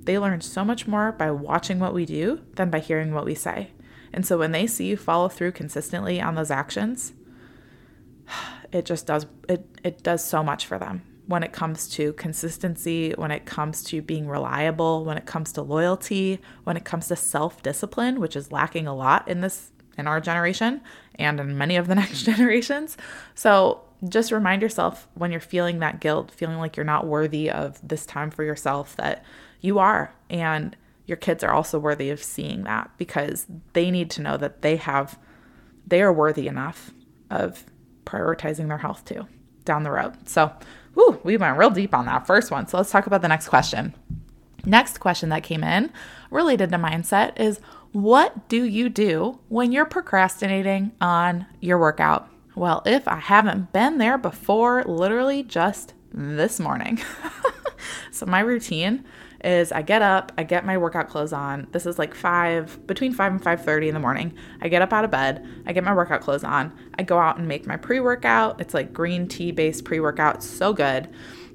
they 0.03 0.19
learn 0.19 0.41
so 0.41 0.65
much 0.65 0.87
more 0.87 1.11
by 1.11 1.31
watching 1.31 1.79
what 1.79 1.93
we 1.93 2.05
do 2.05 2.41
than 2.55 2.69
by 2.69 2.79
hearing 2.79 3.13
what 3.13 3.25
we 3.25 3.35
say. 3.35 3.71
And 4.11 4.25
so 4.25 4.37
when 4.37 4.51
they 4.51 4.67
see 4.67 4.87
you 4.87 4.97
follow 4.97 5.29
through 5.29 5.53
consistently 5.53 6.21
on 6.21 6.35
those 6.35 6.51
actions, 6.51 7.13
it 8.71 8.85
just 8.85 9.07
does 9.07 9.27
it 9.47 9.65
it 9.83 10.03
does 10.03 10.23
so 10.23 10.43
much 10.43 10.65
for 10.65 10.77
them 10.77 11.03
when 11.25 11.43
it 11.43 11.53
comes 11.53 11.87
to 11.87 12.11
consistency, 12.13 13.11
when 13.11 13.31
it 13.31 13.45
comes 13.45 13.81
to 13.83 14.01
being 14.01 14.27
reliable, 14.27 15.05
when 15.05 15.17
it 15.17 15.25
comes 15.25 15.53
to 15.53 15.61
loyalty, 15.61 16.39
when 16.65 16.75
it 16.75 16.83
comes 16.83 17.07
to 17.07 17.15
self-discipline, 17.15 18.19
which 18.19 18.35
is 18.35 18.51
lacking 18.51 18.87
a 18.87 18.95
lot 18.95 19.25
in 19.27 19.39
this 19.39 19.71
in 19.97 20.07
our 20.07 20.19
generation 20.19 20.81
and 21.15 21.39
in 21.39 21.57
many 21.57 21.75
of 21.75 21.87
the 21.87 21.95
next 22.03 22.23
generations. 22.23 22.97
So, 23.35 23.81
just 24.09 24.33
remind 24.33 24.61
yourself 24.61 25.07
when 25.13 25.31
you're 25.31 25.39
feeling 25.39 25.79
that 25.79 26.01
guilt, 26.01 26.29
feeling 26.29 26.57
like 26.57 26.75
you're 26.75 26.83
not 26.83 27.07
worthy 27.07 27.49
of 27.49 27.79
this 27.87 28.05
time 28.05 28.29
for 28.29 28.43
yourself 28.43 28.97
that 28.97 29.23
you 29.61 29.79
are 29.79 30.13
and 30.29 30.75
your 31.05 31.15
kids 31.15 31.41
are 31.41 31.53
also 31.53 31.79
worthy 31.79 32.09
of 32.09 32.21
seeing 32.21 32.63
that 32.63 32.91
because 32.97 33.45
they 33.71 33.89
need 33.89 34.09
to 34.09 34.21
know 34.21 34.35
that 34.35 34.61
they 34.61 34.75
have 34.75 35.17
they 35.87 36.01
are 36.01 36.11
worthy 36.11 36.47
enough 36.47 36.91
of 37.29 37.63
prioritizing 38.05 38.67
their 38.67 38.77
health 38.77 39.05
too 39.05 39.25
down 39.65 39.83
the 39.83 39.91
road. 39.91 40.27
So, 40.27 40.51
whew, 40.93 41.19
we 41.23 41.37
went 41.37 41.57
real 41.57 41.69
deep 41.69 41.93
on 41.93 42.05
that 42.05 42.27
first 42.27 42.51
one. 42.51 42.67
So 42.67 42.77
let's 42.77 42.91
talk 42.91 43.07
about 43.07 43.21
the 43.21 43.27
next 43.27 43.47
question. 43.47 43.93
Next 44.65 44.99
question 44.99 45.29
that 45.29 45.43
came 45.43 45.63
in 45.63 45.91
related 46.31 46.71
to 46.71 46.77
mindset 46.77 47.39
is 47.39 47.59
what 47.93 48.49
do 48.49 48.63
you 48.63 48.89
do 48.89 49.39
when 49.49 49.71
you're 49.71 49.85
procrastinating 49.85 50.91
on 50.99 51.45
your 51.61 51.77
workout? 51.77 52.27
Well, 52.55 52.81
if 52.85 53.07
I 53.07 53.17
haven't 53.17 53.71
been 53.71 53.99
there 53.99 54.17
before, 54.17 54.83
literally 54.83 55.43
just 55.43 55.93
this 56.11 56.59
morning. 56.59 56.99
so 58.11 58.25
my 58.25 58.39
routine 58.39 59.05
is 59.43 59.71
I 59.71 59.83
get 59.83 60.01
up, 60.01 60.31
I 60.37 60.43
get 60.43 60.65
my 60.65 60.77
workout 60.77 61.09
clothes 61.09 61.33
on. 61.33 61.67
This 61.71 61.85
is 61.85 61.99
like 61.99 62.15
5 62.15 62.87
between 62.87 63.13
5 63.13 63.31
and 63.31 63.43
5:30 63.43 63.89
in 63.89 63.93
the 63.93 63.99
morning. 63.99 64.33
I 64.61 64.69
get 64.69 64.81
up 64.81 64.93
out 64.93 65.05
of 65.05 65.11
bed, 65.11 65.45
I 65.67 65.73
get 65.73 65.83
my 65.83 65.93
workout 65.93 66.21
clothes 66.21 66.43
on. 66.43 66.73
I 66.97 67.03
go 67.03 67.19
out 67.19 67.37
and 67.37 67.47
make 67.47 67.67
my 67.67 67.77
pre-workout. 67.77 68.59
It's 68.59 68.73
like 68.73 68.93
green 68.93 69.27
tea 69.27 69.51
based 69.51 69.85
pre-workout, 69.85 70.41
so 70.41 70.73
good. 70.73 71.09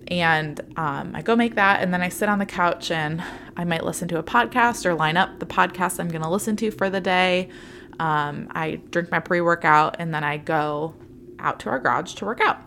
And 0.09 0.61
um, 0.77 1.15
I 1.15 1.23
go 1.23 1.37
make 1.37 1.55
that, 1.57 1.83
and 1.83 1.93
then 1.93 2.01
I 2.01 2.09
sit 2.09 2.29
on 2.29 2.39
the 2.39 2.47
couch 2.47 2.91
and 2.91 3.23
I 3.57 3.65
might 3.65 3.85
listen 3.85 4.09
to 4.09 4.19
a 4.19 4.23
podcast 4.23 4.87
or 4.87 4.95
line 4.95 5.17
up 5.17 5.39
the 5.39 5.47
podcast 5.47 6.01
I'm 6.01 6.09
going 6.09 6.23
to 6.23 6.31
listen 6.31 6.57
to 6.57 6.71
for 6.71 6.89
the 6.89 7.01
day. 7.01 7.51
Um, 8.01 8.49
I 8.53 8.81
drink 8.91 9.11
my 9.11 9.21
pre 9.21 9.41
workout 9.41 9.97
and 9.99 10.15
then 10.15 10.25
I 10.25 10.39
go 10.39 10.95
out 11.39 11.61
to 11.61 11.69
our 11.69 11.79
garage 11.79 12.15
to 12.15 12.25
work 12.25 12.41
out 12.41 12.59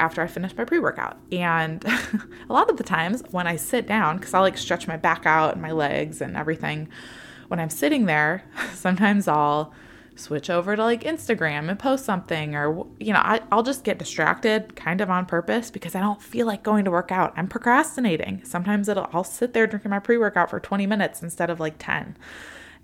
after 0.00 0.20
I 0.20 0.26
finish 0.26 0.56
my 0.56 0.64
pre 0.64 0.78
workout. 0.78 1.18
And 1.30 1.84
a 2.48 2.52
lot 2.52 2.70
of 2.70 2.76
the 2.76 2.84
times 2.84 3.22
when 3.30 3.46
I 3.46 3.56
sit 3.56 3.86
down, 3.86 4.18
because 4.18 4.34
I 4.34 4.40
like 4.40 4.58
stretch 4.58 4.88
my 4.88 4.96
back 4.96 5.26
out 5.26 5.52
and 5.52 5.62
my 5.62 5.72
legs 5.72 6.20
and 6.20 6.36
everything, 6.36 6.88
when 7.48 7.60
I'm 7.60 7.70
sitting 7.70 8.06
there, 8.06 8.44
sometimes 8.74 9.28
I'll 9.28 9.72
switch 10.16 10.50
over 10.50 10.76
to 10.76 10.82
like 10.82 11.02
Instagram 11.02 11.68
and 11.68 11.78
post 11.78 12.04
something, 12.04 12.54
or, 12.54 12.86
you 12.98 13.12
know, 13.12 13.20
I, 13.20 13.40
will 13.50 13.62
just 13.62 13.84
get 13.84 13.98
distracted 13.98 14.76
kind 14.76 15.00
of 15.00 15.10
on 15.10 15.26
purpose 15.26 15.70
because 15.70 15.94
I 15.94 16.00
don't 16.00 16.22
feel 16.22 16.46
like 16.46 16.62
going 16.62 16.84
to 16.84 16.90
work 16.90 17.10
out. 17.10 17.32
I'm 17.36 17.48
procrastinating. 17.48 18.42
Sometimes 18.44 18.88
it'll, 18.88 19.08
I'll 19.12 19.24
sit 19.24 19.52
there 19.52 19.66
drinking 19.66 19.90
my 19.90 19.98
pre 19.98 20.16
workout 20.18 20.50
for 20.50 20.60
20 20.60 20.86
minutes 20.86 21.22
instead 21.22 21.50
of 21.50 21.60
like 21.60 21.74
10. 21.78 22.16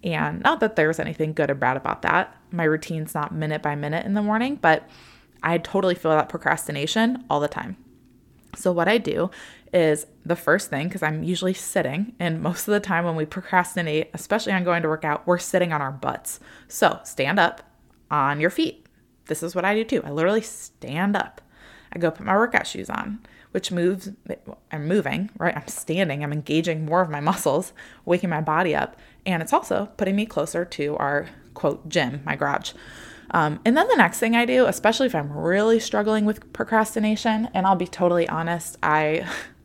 And 0.03 0.41
not 0.41 0.61
that 0.61 0.77
there's 0.77 0.99
anything 0.99 1.33
good 1.33 1.51
or 1.51 1.55
bad 1.55 1.77
about 1.77 2.03
that. 2.03 2.35
My 2.51 2.65
routine's 2.65 3.15
not 3.15 3.35
minute 3.35 3.63
by 3.63 3.75
minute 3.75 4.07
in 4.07 4.15
the 4.15 4.23
morning, 4.23 4.57
but 4.57 4.89
I 5.43 5.59
totally 5.59 5.95
feel 5.95 6.11
that 6.13 6.29
procrastination 6.29 7.25
all 7.29 7.41
the 7.41 7.49
time. 7.49 7.77
So, 8.57 8.73
what 8.73 8.89
I 8.89 8.99
do 8.99 9.31
is 9.73 10.07
the 10.25 10.37
first 10.37 10.71
thing, 10.71 10.89
because 10.89 11.03
I'm 11.03 11.23
usually 11.23 11.55
sitting, 11.55 12.15
and 12.19 12.43
most 12.43 12.67
of 12.69 12.73
the 12.73 12.81
time 12.81 13.05
when 13.05 13.17
we 13.17 13.25
procrastinate, 13.25 14.11
especially 14.15 14.53
on 14.53 14.65
going 14.65 14.83
to 14.83 14.89
work 14.89 15.05
out, 15.05 15.27
we're 15.27 15.39
sitting 15.39 15.73
on 15.73 15.81
our 15.81 15.93
butts. 15.93 16.41
So, 16.69 17.01
stand 17.05 17.39
up 17.39 17.63
on 18.11 18.41
your 18.41 18.51
feet. 18.51 18.87
This 19.27 19.43
is 19.43 19.55
what 19.55 19.65
I 19.65 19.75
do 19.75 19.85
too. 19.85 20.03
I 20.05 20.11
literally 20.11 20.43
stand 20.43 21.17
up. 21.17 21.41
I 21.93 21.99
go 21.99 22.11
put 22.11 22.27
my 22.27 22.37
workout 22.37 22.67
shoes 22.67 22.91
on, 22.91 23.21
which 23.53 23.73
moves, 23.73 24.11
I'm 24.73 24.87
moving, 24.87 25.31
right? 25.39 25.57
I'm 25.57 25.69
standing, 25.69 26.23
I'm 26.23 26.33
engaging 26.33 26.85
more 26.85 27.01
of 27.01 27.11
my 27.11 27.21
muscles, 27.21 27.73
waking 28.05 28.31
my 28.31 28.41
body 28.41 28.75
up. 28.75 28.97
And 29.27 29.43
it's 29.43 29.53
also 29.53 29.89
putting 29.97 30.17
me 30.17 30.27
closer 30.27 30.65
to 30.65 30.97
our 30.97 31.29
quote 31.55 31.89
gym, 31.89 32.23
my 32.25 32.37
garage. 32.37 32.73
Um, 33.33 33.61
and 33.65 33.77
then 33.77 33.87
the 33.89 33.97
next 33.97 34.19
thing 34.19 34.35
I 34.35 34.45
do, 34.45 34.67
especially 34.67 35.07
if 35.07 35.15
I'm 35.15 35.33
really 35.33 35.79
struggling 35.79 36.25
with 36.25 36.53
procrastination, 36.53 37.49
and 37.55 37.67
I'll 37.67 37.77
be 37.77 37.87
totally 37.87 38.29
honest, 38.29 38.77
I 38.83 39.29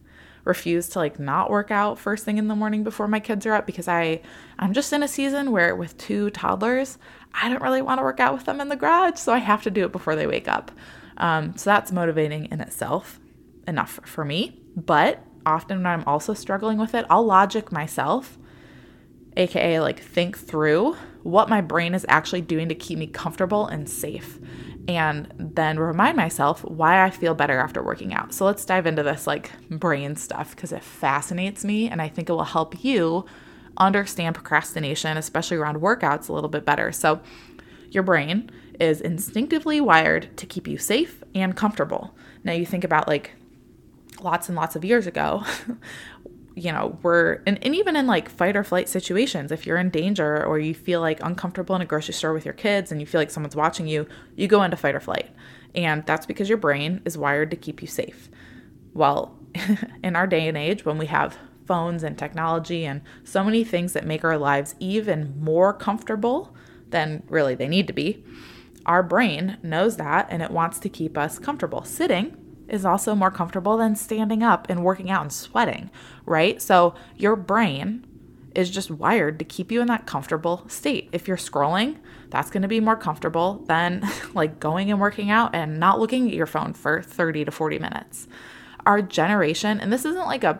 refuse 0.45 0.87
to 0.89 0.99
like 0.99 1.19
not 1.19 1.49
work 1.49 1.71
out 1.71 1.99
first 1.99 2.23
thing 2.23 2.37
in 2.37 2.47
the 2.47 2.55
morning 2.55 2.83
before 2.83 3.07
my 3.07 3.19
kids 3.19 3.45
are 3.45 3.53
up 3.53 3.65
because 3.65 3.87
I 3.87 4.21
I'm 4.57 4.73
just 4.73 4.93
in 4.93 5.03
a 5.03 5.07
season 5.07 5.51
where 5.51 5.75
with 5.75 5.97
two 5.97 6.29
toddlers, 6.29 6.97
I 7.33 7.49
don't 7.49 7.61
really 7.61 7.81
want 7.81 7.99
to 7.99 8.03
work 8.03 8.19
out 8.19 8.33
with 8.33 8.45
them 8.45 8.61
in 8.61 8.69
the 8.69 8.75
garage, 8.75 9.17
so 9.17 9.33
I 9.33 9.39
have 9.39 9.63
to 9.63 9.71
do 9.71 9.83
it 9.83 9.91
before 9.91 10.15
they 10.15 10.27
wake 10.27 10.47
up. 10.47 10.71
Um, 11.17 11.57
so 11.57 11.69
that's 11.69 11.91
motivating 11.91 12.45
in 12.45 12.61
itself, 12.61 13.19
enough 13.67 13.99
for 14.05 14.23
me. 14.23 14.61
But 14.75 15.21
often 15.45 15.79
when 15.79 15.87
I'm 15.87 16.03
also 16.05 16.33
struggling 16.33 16.77
with 16.77 16.93
it, 16.93 17.05
I'll 17.09 17.25
logic 17.25 17.71
myself, 17.71 18.37
aka 19.35 19.79
like 19.79 19.99
think 19.99 20.37
through 20.37 20.95
what 21.23 21.49
my 21.49 21.59
brain 21.59 21.95
is 21.95 22.05
actually 22.07 22.41
doing 22.41 22.69
to 22.69 22.75
keep 22.75 22.99
me 22.99 23.07
comfortable 23.07 23.65
and 23.65 23.89
safe. 23.89 24.39
And 24.87 25.33
then 25.37 25.79
remind 25.79 26.15
myself 26.15 26.63
why 26.63 27.03
I 27.03 27.09
feel 27.09 27.33
better 27.33 27.59
after 27.59 27.81
working 27.81 28.13
out. 28.13 28.33
So 28.33 28.45
let's 28.45 28.65
dive 28.65 28.85
into 28.85 29.01
this 29.01 29.25
like 29.25 29.51
brain 29.69 30.15
stuff 30.15 30.55
because 30.55 30.71
it 30.71 30.83
fascinates 30.83 31.65
me 31.65 31.89
and 31.89 32.01
I 32.01 32.07
think 32.07 32.29
it 32.29 32.33
will 32.33 32.43
help 32.43 32.83
you 32.83 33.25
understand 33.77 34.35
procrastination, 34.35 35.17
especially 35.17 35.57
around 35.57 35.81
workouts, 35.81 36.29
a 36.29 36.33
little 36.33 36.49
bit 36.49 36.65
better. 36.65 36.91
So, 36.91 37.21
your 37.91 38.03
brain 38.03 38.51
is 38.79 38.99
instinctively 38.99 39.79
wired 39.79 40.35
to 40.37 40.45
keep 40.45 40.67
you 40.67 40.77
safe 40.77 41.23
and 41.33 41.55
comfortable. 41.55 42.13
Now, 42.43 42.51
you 42.53 42.65
think 42.65 42.83
about 42.83 43.07
like 43.07 43.31
lots 44.21 44.49
and 44.49 44.55
lots 44.55 44.75
of 44.75 44.83
years 44.83 45.07
ago 45.07 45.43
you 46.55 46.71
know, 46.71 46.97
we're, 47.03 47.41
and, 47.45 47.61
and 47.63 47.75
even 47.75 47.95
in 47.97 48.07
like 48.07 48.29
fight 48.29 48.55
or 48.55 48.63
flight 48.63 48.87
situations, 48.87 49.51
if 49.51 49.67
you're 49.67 49.77
in 49.77 49.89
danger 49.89 50.43
or 50.45 50.57
you 50.57 50.73
feel 50.73 51.01
like 51.01 51.21
uncomfortable 51.21 51.75
in 51.75 51.81
a 51.81 51.85
grocery 51.85 52.13
store 52.13 52.33
with 52.33 52.45
your 52.45 52.53
kids 52.53 52.91
and 52.91 53.01
you 53.01 53.07
feel 53.07 53.19
like 53.19 53.29
someone's 53.29 53.55
watching 53.55 53.87
you, 53.87 54.07
you 54.35 54.47
go 54.47 54.63
into 54.63 54.77
fight 54.77 54.95
or 54.95 55.01
flight. 55.01 55.29
And 55.75 56.05
that's 56.05 56.25
because 56.25 56.47
your 56.47 56.57
brain 56.57 57.01
is 57.03 57.17
wired 57.17 57.51
to 57.51 57.57
keep 57.57 57.81
you 57.81 57.87
safe. 57.87 58.29
Well, 58.93 59.37
in 60.03 60.15
our 60.15 60.25
day 60.25 60.47
and 60.47 60.57
age, 60.57 60.85
when 60.85 60.97
we 60.97 61.07
have 61.07 61.37
phones 61.65 62.03
and 62.03 62.17
technology 62.17 62.85
and 62.85 63.01
so 63.25 63.43
many 63.43 63.65
things 63.65 63.91
that 63.93 64.05
make 64.05 64.23
our 64.23 64.37
lives 64.37 64.75
even 64.79 65.33
more 65.37 65.73
comfortable 65.73 66.55
than 66.89 67.23
really 67.27 67.55
they 67.55 67.67
need 67.67 67.87
to 67.87 67.93
be, 67.93 68.23
our 68.85 69.03
brain 69.03 69.57
knows 69.61 69.97
that 69.97 70.27
and 70.29 70.41
it 70.41 70.51
wants 70.51 70.79
to 70.79 70.89
keep 70.89 71.17
us 71.17 71.37
comfortable. 71.37 71.83
Sitting 71.83 72.37
is 72.67 72.85
also 72.85 73.15
more 73.15 73.31
comfortable 73.31 73.77
than 73.77 73.95
standing 73.95 74.43
up 74.43 74.67
and 74.69 74.83
working 74.83 75.09
out 75.09 75.21
and 75.21 75.31
sweating, 75.31 75.89
right? 76.25 76.61
So 76.61 76.95
your 77.15 77.35
brain 77.35 78.05
is 78.55 78.69
just 78.69 78.89
wired 78.89 79.37
to 79.39 79.45
keep 79.45 79.71
you 79.71 79.81
in 79.81 79.87
that 79.87 80.05
comfortable 80.05 80.65
state. 80.67 81.09
If 81.11 81.27
you're 81.27 81.37
scrolling, 81.37 81.97
that's 82.29 82.49
going 82.49 82.61
to 82.63 82.67
be 82.67 82.79
more 82.79 82.95
comfortable 82.95 83.63
than 83.67 84.03
like 84.33 84.59
going 84.59 84.89
and 84.89 84.99
working 84.99 85.29
out 85.29 85.53
and 85.53 85.79
not 85.79 85.99
looking 85.99 86.27
at 86.27 86.33
your 86.33 86.45
phone 86.45 86.73
for 86.73 87.01
30 87.01 87.45
to 87.45 87.51
40 87.51 87.79
minutes. 87.79 88.27
Our 88.85 89.01
generation, 89.01 89.79
and 89.79 89.91
this 89.91 90.05
isn't 90.05 90.25
like 90.25 90.43
a 90.43 90.59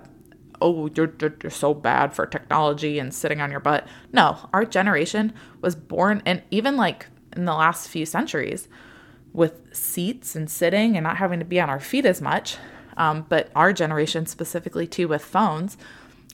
oh, 0.62 0.89
you're, 0.95 1.13
you're 1.19 1.50
so 1.50 1.74
bad 1.74 2.13
for 2.13 2.25
technology 2.25 2.97
and 2.97 3.13
sitting 3.13 3.41
on 3.41 3.51
your 3.51 3.59
butt. 3.59 3.88
No, 4.13 4.38
our 4.53 4.63
generation 4.63 5.33
was 5.62 5.75
born, 5.75 6.21
and 6.25 6.41
even 6.50 6.77
like 6.77 7.07
in 7.35 7.45
the 7.45 7.53
last 7.53 7.89
few 7.89 8.05
centuries, 8.05 8.67
with 9.36 9.75
seats 9.75 10.36
and 10.36 10.50
sitting 10.50 10.96
and 10.96 11.04
not 11.04 11.18
having 11.18 11.39
to 11.39 11.46
be 11.46 11.60
on 11.60 11.70
our 11.70 11.80
feet 11.80 12.06
as 12.06 12.22
much. 12.22 12.58
Um, 12.98 13.25
but 13.27 13.51
our 13.56 13.74
generation, 13.74 14.25
specifically 14.25 14.88
too, 14.88 15.08
with 15.08 15.24
phones, 15.24 15.77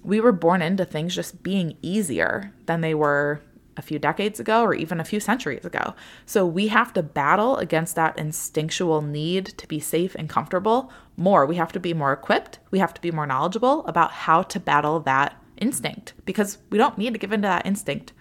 we 0.04 0.20
were 0.20 0.32
born 0.32 0.62
into 0.62 0.86
things 0.86 1.16
just 1.16 1.44
being 1.44 1.78
easier 1.82 2.54
than 2.66 2.82
they 2.82 2.94
were 2.94 3.42
a 3.78 3.82
few 3.82 3.98
decades 3.98 4.40
ago 4.40 4.62
or 4.62 4.74
even 4.74 5.00
a 5.00 5.06
few 5.06 5.20
centuries 5.20 5.66
ago. 5.66 5.96
So 6.26 6.46
we 6.46 6.68
have 6.68 6.94
to 6.94 7.04
battle 7.04 7.58
against 7.58 7.96
that 7.96 8.18
instinctual 8.18 9.02
need 9.02 9.46
to 9.46 9.68
be 9.68 9.80
safe 9.80 10.16
and 10.16 10.30
comfortable 10.30 10.92
more. 11.18 11.46
We 11.46 11.56
have 11.56 11.72
to 11.74 11.80
be 11.80 11.94
more 11.94 12.12
equipped. 12.12 12.60
We 12.70 12.80
have 12.80 12.94
to 12.94 13.02
be 13.02 13.12
more 13.12 13.26
knowledgeable 13.26 13.86
about 13.86 14.12
how 14.12 14.44
to 14.44 14.60
battle 14.60 15.00
that 15.02 15.42
instinct 15.58 16.14
because 16.26 16.58
we 16.70 16.78
don't 16.78 16.98
need 16.98 17.14
to 17.14 17.20
give 17.20 17.32
into 17.32 17.48
that 17.48 17.66
instinct 17.66 18.14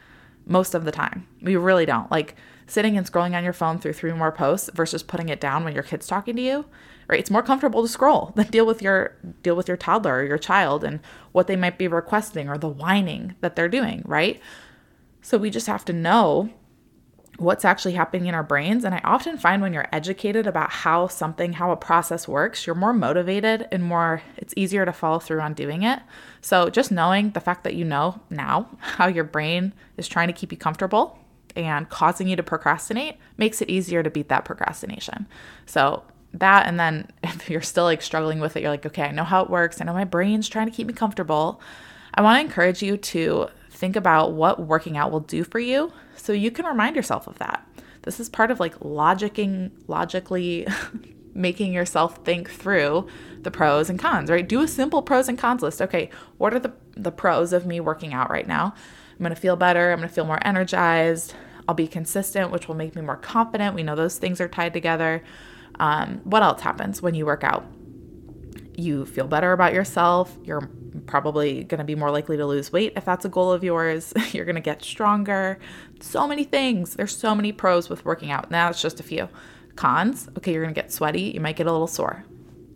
most 0.46 0.74
of 0.74 0.84
the 0.84 0.92
time. 0.92 1.26
We 1.42 1.56
really 1.56 1.86
don't. 1.86 2.10
Like 2.10 2.36
sitting 2.70 2.96
and 2.96 3.10
scrolling 3.10 3.36
on 3.36 3.44
your 3.44 3.52
phone 3.52 3.78
through 3.78 3.92
three 3.92 4.12
more 4.12 4.32
posts 4.32 4.70
versus 4.74 5.02
putting 5.02 5.28
it 5.28 5.40
down 5.40 5.64
when 5.64 5.74
your 5.74 5.82
kid's 5.82 6.06
talking 6.06 6.36
to 6.36 6.42
you 6.42 6.64
right? 7.10 7.18
It's 7.18 7.30
more 7.30 7.42
comfortable 7.42 7.82
to 7.82 7.88
scroll 7.88 8.32
than 8.36 8.46
deal 8.46 8.64
with 8.64 8.80
your 8.80 9.16
deal 9.42 9.56
with 9.56 9.68
your 9.68 9.76
toddler 9.76 10.18
or 10.18 10.24
your 10.24 10.38
child 10.38 10.84
and 10.84 11.00
what 11.32 11.48
they 11.48 11.56
might 11.56 11.76
be 11.76 11.88
requesting 11.88 12.48
or 12.48 12.56
the 12.56 12.68
whining 12.68 13.34
that 13.40 13.56
they're 13.56 13.68
doing 13.68 14.02
right? 14.06 14.40
So 15.20 15.36
we 15.36 15.50
just 15.50 15.66
have 15.66 15.84
to 15.86 15.92
know 15.92 16.50
what's 17.36 17.64
actually 17.64 17.94
happening 17.94 18.26
in 18.26 18.34
our 18.34 18.42
brains. 18.42 18.84
And 18.84 18.94
i 18.94 19.00
often 19.02 19.38
find 19.38 19.60
when 19.60 19.72
you're 19.72 19.88
educated 19.92 20.46
about 20.46 20.70
how 20.70 21.08
something 21.08 21.54
how 21.54 21.72
a 21.72 21.76
process 21.76 22.28
works 22.28 22.66
you're 22.66 22.76
more 22.76 22.92
motivated 22.92 23.66
and 23.72 23.82
more 23.82 24.22
it's 24.36 24.54
easier 24.56 24.84
to 24.84 24.92
follow 24.92 25.18
through 25.18 25.40
on 25.40 25.54
doing 25.54 25.82
it. 25.82 26.00
So 26.40 26.70
just 26.70 26.92
knowing 26.92 27.30
the 27.30 27.40
fact 27.40 27.64
that 27.64 27.74
you 27.74 27.84
know 27.84 28.20
now 28.30 28.68
how 28.78 29.08
your 29.08 29.24
brain 29.24 29.72
is 29.96 30.06
trying 30.06 30.28
to 30.28 30.34
keep 30.34 30.52
you 30.52 30.58
comfortable 30.58 31.18
and 31.56 31.88
causing 31.88 32.28
you 32.28 32.36
to 32.36 32.42
procrastinate 32.42 33.16
makes 33.36 33.60
it 33.60 33.68
easier 33.68 34.02
to 34.02 34.10
beat 34.10 34.28
that 34.28 34.44
procrastination. 34.44 35.26
So, 35.66 36.04
that 36.32 36.66
and 36.66 36.78
then 36.78 37.10
if 37.22 37.50
you're 37.50 37.62
still 37.62 37.84
like 37.84 38.02
struggling 38.02 38.40
with 38.40 38.56
it, 38.56 38.62
you're 38.62 38.70
like, 38.70 38.86
okay, 38.86 39.04
I 39.04 39.10
know 39.10 39.24
how 39.24 39.42
it 39.42 39.50
works. 39.50 39.80
I 39.80 39.84
know 39.84 39.92
my 39.92 40.04
brain's 40.04 40.48
trying 40.48 40.66
to 40.66 40.72
keep 40.72 40.86
me 40.86 40.92
comfortable. 40.92 41.60
I 42.14 42.22
want 42.22 42.36
to 42.36 42.44
encourage 42.44 42.82
you 42.82 42.96
to 42.96 43.48
think 43.70 43.96
about 43.96 44.32
what 44.32 44.60
working 44.60 44.96
out 44.96 45.10
will 45.10 45.20
do 45.20 45.44
for 45.44 45.58
you 45.58 45.92
so 46.16 46.32
you 46.32 46.50
can 46.50 46.66
remind 46.66 46.96
yourself 46.96 47.26
of 47.26 47.38
that. 47.38 47.66
This 48.02 48.20
is 48.20 48.28
part 48.28 48.50
of 48.50 48.60
like 48.60 48.78
logicking, 48.80 49.70
logically 49.86 50.66
making 51.34 51.72
yourself 51.72 52.24
think 52.24 52.50
through 52.50 53.06
the 53.42 53.50
pros 53.50 53.88
and 53.88 53.98
cons, 53.98 54.30
right? 54.30 54.46
Do 54.46 54.62
a 54.62 54.68
simple 54.68 55.02
pros 55.02 55.28
and 55.28 55.38
cons 55.38 55.62
list. 55.62 55.80
Okay, 55.80 56.10
what 56.38 56.52
are 56.52 56.58
the, 56.58 56.72
the 56.96 57.12
pros 57.12 57.52
of 57.52 57.66
me 57.66 57.80
working 57.80 58.12
out 58.12 58.30
right 58.30 58.46
now? 58.46 58.74
I'm 59.20 59.24
going 59.24 59.34
to 59.34 59.40
feel 59.40 59.56
better. 59.56 59.92
I'm 59.92 59.98
going 59.98 60.08
to 60.08 60.14
feel 60.14 60.24
more 60.24 60.38
energized. 60.46 61.34
I'll 61.68 61.74
be 61.74 61.86
consistent, 61.86 62.50
which 62.50 62.68
will 62.68 62.74
make 62.74 62.96
me 62.96 63.02
more 63.02 63.18
confident. 63.18 63.74
We 63.74 63.82
know 63.82 63.94
those 63.94 64.16
things 64.16 64.40
are 64.40 64.48
tied 64.48 64.72
together. 64.72 65.22
Um, 65.78 66.22
what 66.24 66.42
else 66.42 66.62
happens 66.62 67.02
when 67.02 67.14
you 67.14 67.26
work 67.26 67.44
out? 67.44 67.66
You 68.78 69.04
feel 69.04 69.26
better 69.26 69.52
about 69.52 69.74
yourself. 69.74 70.34
You're 70.42 70.70
probably 71.04 71.64
going 71.64 71.80
to 71.80 71.84
be 71.84 71.94
more 71.94 72.10
likely 72.10 72.38
to 72.38 72.46
lose 72.46 72.72
weight 72.72 72.94
if 72.96 73.04
that's 73.04 73.26
a 73.26 73.28
goal 73.28 73.52
of 73.52 73.62
yours. 73.62 74.14
You're 74.32 74.46
going 74.46 74.54
to 74.54 74.62
get 74.62 74.82
stronger. 74.82 75.58
So 76.00 76.26
many 76.26 76.44
things. 76.44 76.94
There's 76.94 77.14
so 77.14 77.34
many 77.34 77.52
pros 77.52 77.90
with 77.90 78.06
working 78.06 78.30
out. 78.30 78.50
Now 78.50 78.70
it's 78.70 78.80
just 78.80 79.00
a 79.00 79.02
few. 79.02 79.28
Cons, 79.76 80.30
okay, 80.38 80.52
you're 80.52 80.62
going 80.62 80.74
to 80.74 80.78
get 80.78 80.92
sweaty. 80.92 81.22
You 81.22 81.40
might 81.40 81.56
get 81.56 81.66
a 81.66 81.72
little 81.72 81.86
sore. 81.86 82.24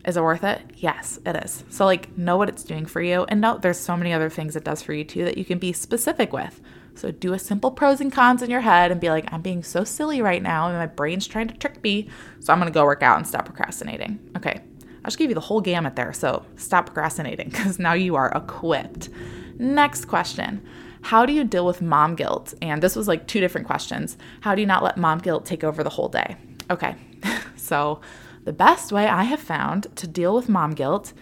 Is 0.05 0.17
it 0.17 0.23
worth 0.23 0.45
it? 0.45 0.61
Yes, 0.77 1.19
it 1.25 1.35
is. 1.45 1.65
So, 1.71 1.87
like, 1.87 2.17
know 2.17 2.37
what 2.37 2.49
it's 2.49 2.65
doing 2.65 2.85
for 2.85 3.01
you. 3.01 3.25
And 3.25 3.41
know 3.41 3.59
there's 3.59 3.79
so 3.79 3.97
many 3.97 4.13
other 4.13 4.29
things 4.29 4.55
it 4.55 4.65
does 4.65 4.83
for 4.83 4.93
you 4.93 5.05
too 5.05 5.25
that 5.25 5.39
you 5.39 5.45
can 5.45 5.59
be 5.59 5.73
specific 5.73 6.33
with. 6.33 6.61
So, 6.95 7.11
do 7.11 7.33
a 7.33 7.39
simple 7.39 7.71
pros 7.71 8.01
and 8.01 8.13
cons 8.13 8.43
in 8.43 8.51
your 8.51 8.61
head 8.61 8.93
and 8.93 9.01
be 9.01 9.09
like, 9.09 9.33
I'm 9.33 9.41
being 9.41 9.63
so 9.63 9.83
silly 9.83 10.21
right 10.21 10.43
now 10.43 10.69
and 10.69 10.77
my 10.77 10.87
brain's 10.87 11.27
trying 11.27 11.49
to 11.49 11.57
trick 11.57 11.83
me. 11.83 12.09
So, 12.41 12.53
I'm 12.53 12.61
going 12.61 12.71
to 12.71 12.75
go 12.75 12.85
work 12.85 13.03
out 13.03 13.17
and 13.17 13.27
stop 13.27 13.47
procrastinating. 13.47 14.21
Okay. 14.37 14.61
I 15.05 15.09
just 15.09 15.19
gave 15.19 15.29
you 15.29 15.35
the 15.35 15.41
whole 15.41 15.61
gamut 15.61 15.97
there. 15.97 16.13
So, 16.13 16.45
stop 16.57 16.87
procrastinating 16.87 17.49
because 17.51 17.79
now 17.79 17.95
you 17.95 18.15
are 18.17 18.31
equipped. 18.31 19.09
Next 19.57 20.05
question 20.05 20.63
How 21.01 21.25
do 21.25 21.33
you 21.33 21.45
deal 21.45 21.65
with 21.65 21.81
mom 21.81 22.15
guilt? 22.15 22.53
And 22.61 22.83
this 22.83 22.95
was 22.95 23.09
like 23.09 23.27
two 23.27 23.41
different 23.41 23.67
questions. 23.67 24.19
How 24.43 24.55
do 24.55 24.61
you 24.61 24.67
not 24.67 24.83
let 24.83 24.99
mom 24.99 25.19
guilt 25.19 25.47
take 25.47 25.65
over 25.65 25.83
the 25.83 25.91
whole 25.91 26.09
day? 26.09 26.37
Okay. 26.71 26.97
So, 27.57 28.03
the 28.45 28.53
best 28.53 28.93
way 28.93 29.07
I 29.07 29.25
have 29.25 29.41
found 29.41 29.95
to 29.97 30.07
deal 30.07 30.35
with 30.35 30.49
mom 30.49 30.73
guilt 30.73 31.13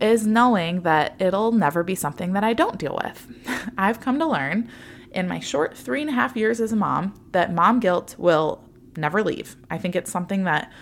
is 0.00 0.26
knowing 0.26 0.82
that 0.82 1.14
it'll 1.20 1.52
never 1.52 1.82
be 1.82 1.94
something 1.94 2.32
that 2.32 2.44
I 2.44 2.54
don't 2.54 2.78
deal 2.78 2.98
with. 3.04 3.26
I've 3.78 4.00
come 4.00 4.18
to 4.18 4.26
learn 4.26 4.68
in 5.12 5.28
my 5.28 5.40
short 5.40 5.76
three 5.76 6.00
and 6.00 6.10
a 6.10 6.14
half 6.14 6.36
years 6.36 6.60
as 6.60 6.72
a 6.72 6.76
mom 6.76 7.20
that 7.32 7.52
mom 7.52 7.80
guilt 7.80 8.14
will 8.18 8.64
never 8.96 9.22
leave. 9.22 9.56
I 9.70 9.78
think 9.78 9.94
it's 9.94 10.10
something 10.10 10.44
that 10.44 10.72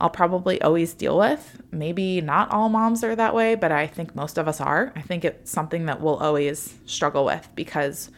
I'll 0.00 0.10
probably 0.10 0.60
always 0.62 0.94
deal 0.94 1.18
with. 1.18 1.60
Maybe 1.70 2.20
not 2.20 2.50
all 2.50 2.68
moms 2.68 3.04
are 3.04 3.14
that 3.14 3.34
way, 3.34 3.54
but 3.54 3.70
I 3.70 3.86
think 3.86 4.16
most 4.16 4.38
of 4.38 4.48
us 4.48 4.60
are. 4.60 4.92
I 4.96 5.02
think 5.02 5.24
it's 5.24 5.50
something 5.50 5.86
that 5.86 6.00
we'll 6.00 6.16
always 6.16 6.78
struggle 6.86 7.24
with 7.24 7.48
because 7.54 8.10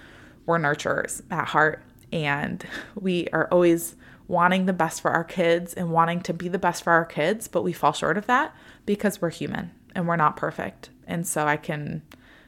we're 0.47 0.59
nurturers 0.59 1.23
at 1.31 1.49
heart 1.49 1.83
and 2.13 2.65
we 2.95 3.27
are 3.33 3.49
always 3.51 3.97
wanting 4.29 4.67
the 4.67 4.73
best 4.73 5.01
for 5.01 5.11
our 5.11 5.25
kids 5.25 5.75
and 5.75 5.91
wanting 5.91 6.21
to 6.23 6.33
be 6.33 6.49
the 6.49 6.59
best 6.59 6.83
for 6.83 6.93
our 6.93 7.05
kids, 7.05 7.49
but 7.49 7.63
we 7.63 7.73
fall 7.73 7.93
short 7.93 8.17
of 8.17 8.27
that 8.27 8.55
because 8.87 9.21
we're 9.21 9.31
human 9.31 9.71
and 9.95 10.09
we're 10.09 10.17
not 10.17 10.37
perfect. 10.37 10.91
And 11.07 11.27
so 11.27 11.47
I 11.47 11.57
can 11.57 12.03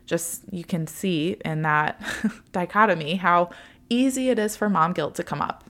just, 0.07 0.43
you 0.51 0.65
can 0.65 0.87
see 0.87 1.37
in 1.45 1.63
that 1.63 2.01
dichotomy 2.53 3.17
how 3.17 3.51
easy 3.91 4.31
it 4.31 4.39
is 4.39 4.57
for 4.57 4.69
mom 4.69 4.93
guilt 4.93 5.15
to 5.17 5.23
come 5.23 5.43
up. 5.43 5.65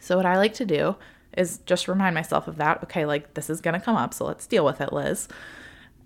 So, 0.00 0.16
what 0.16 0.26
I 0.26 0.36
like 0.36 0.54
to 0.54 0.64
do 0.64 0.96
is 1.36 1.58
just 1.66 1.88
remind 1.88 2.14
myself 2.14 2.46
of 2.46 2.56
that. 2.56 2.82
Okay, 2.84 3.04
like 3.06 3.34
this 3.34 3.50
is 3.50 3.60
going 3.60 3.74
to 3.74 3.80
come 3.80 3.96
up, 3.96 4.14
so 4.14 4.24
let's 4.24 4.46
deal 4.46 4.64
with 4.64 4.80
it, 4.80 4.92
Liz. 4.92 5.28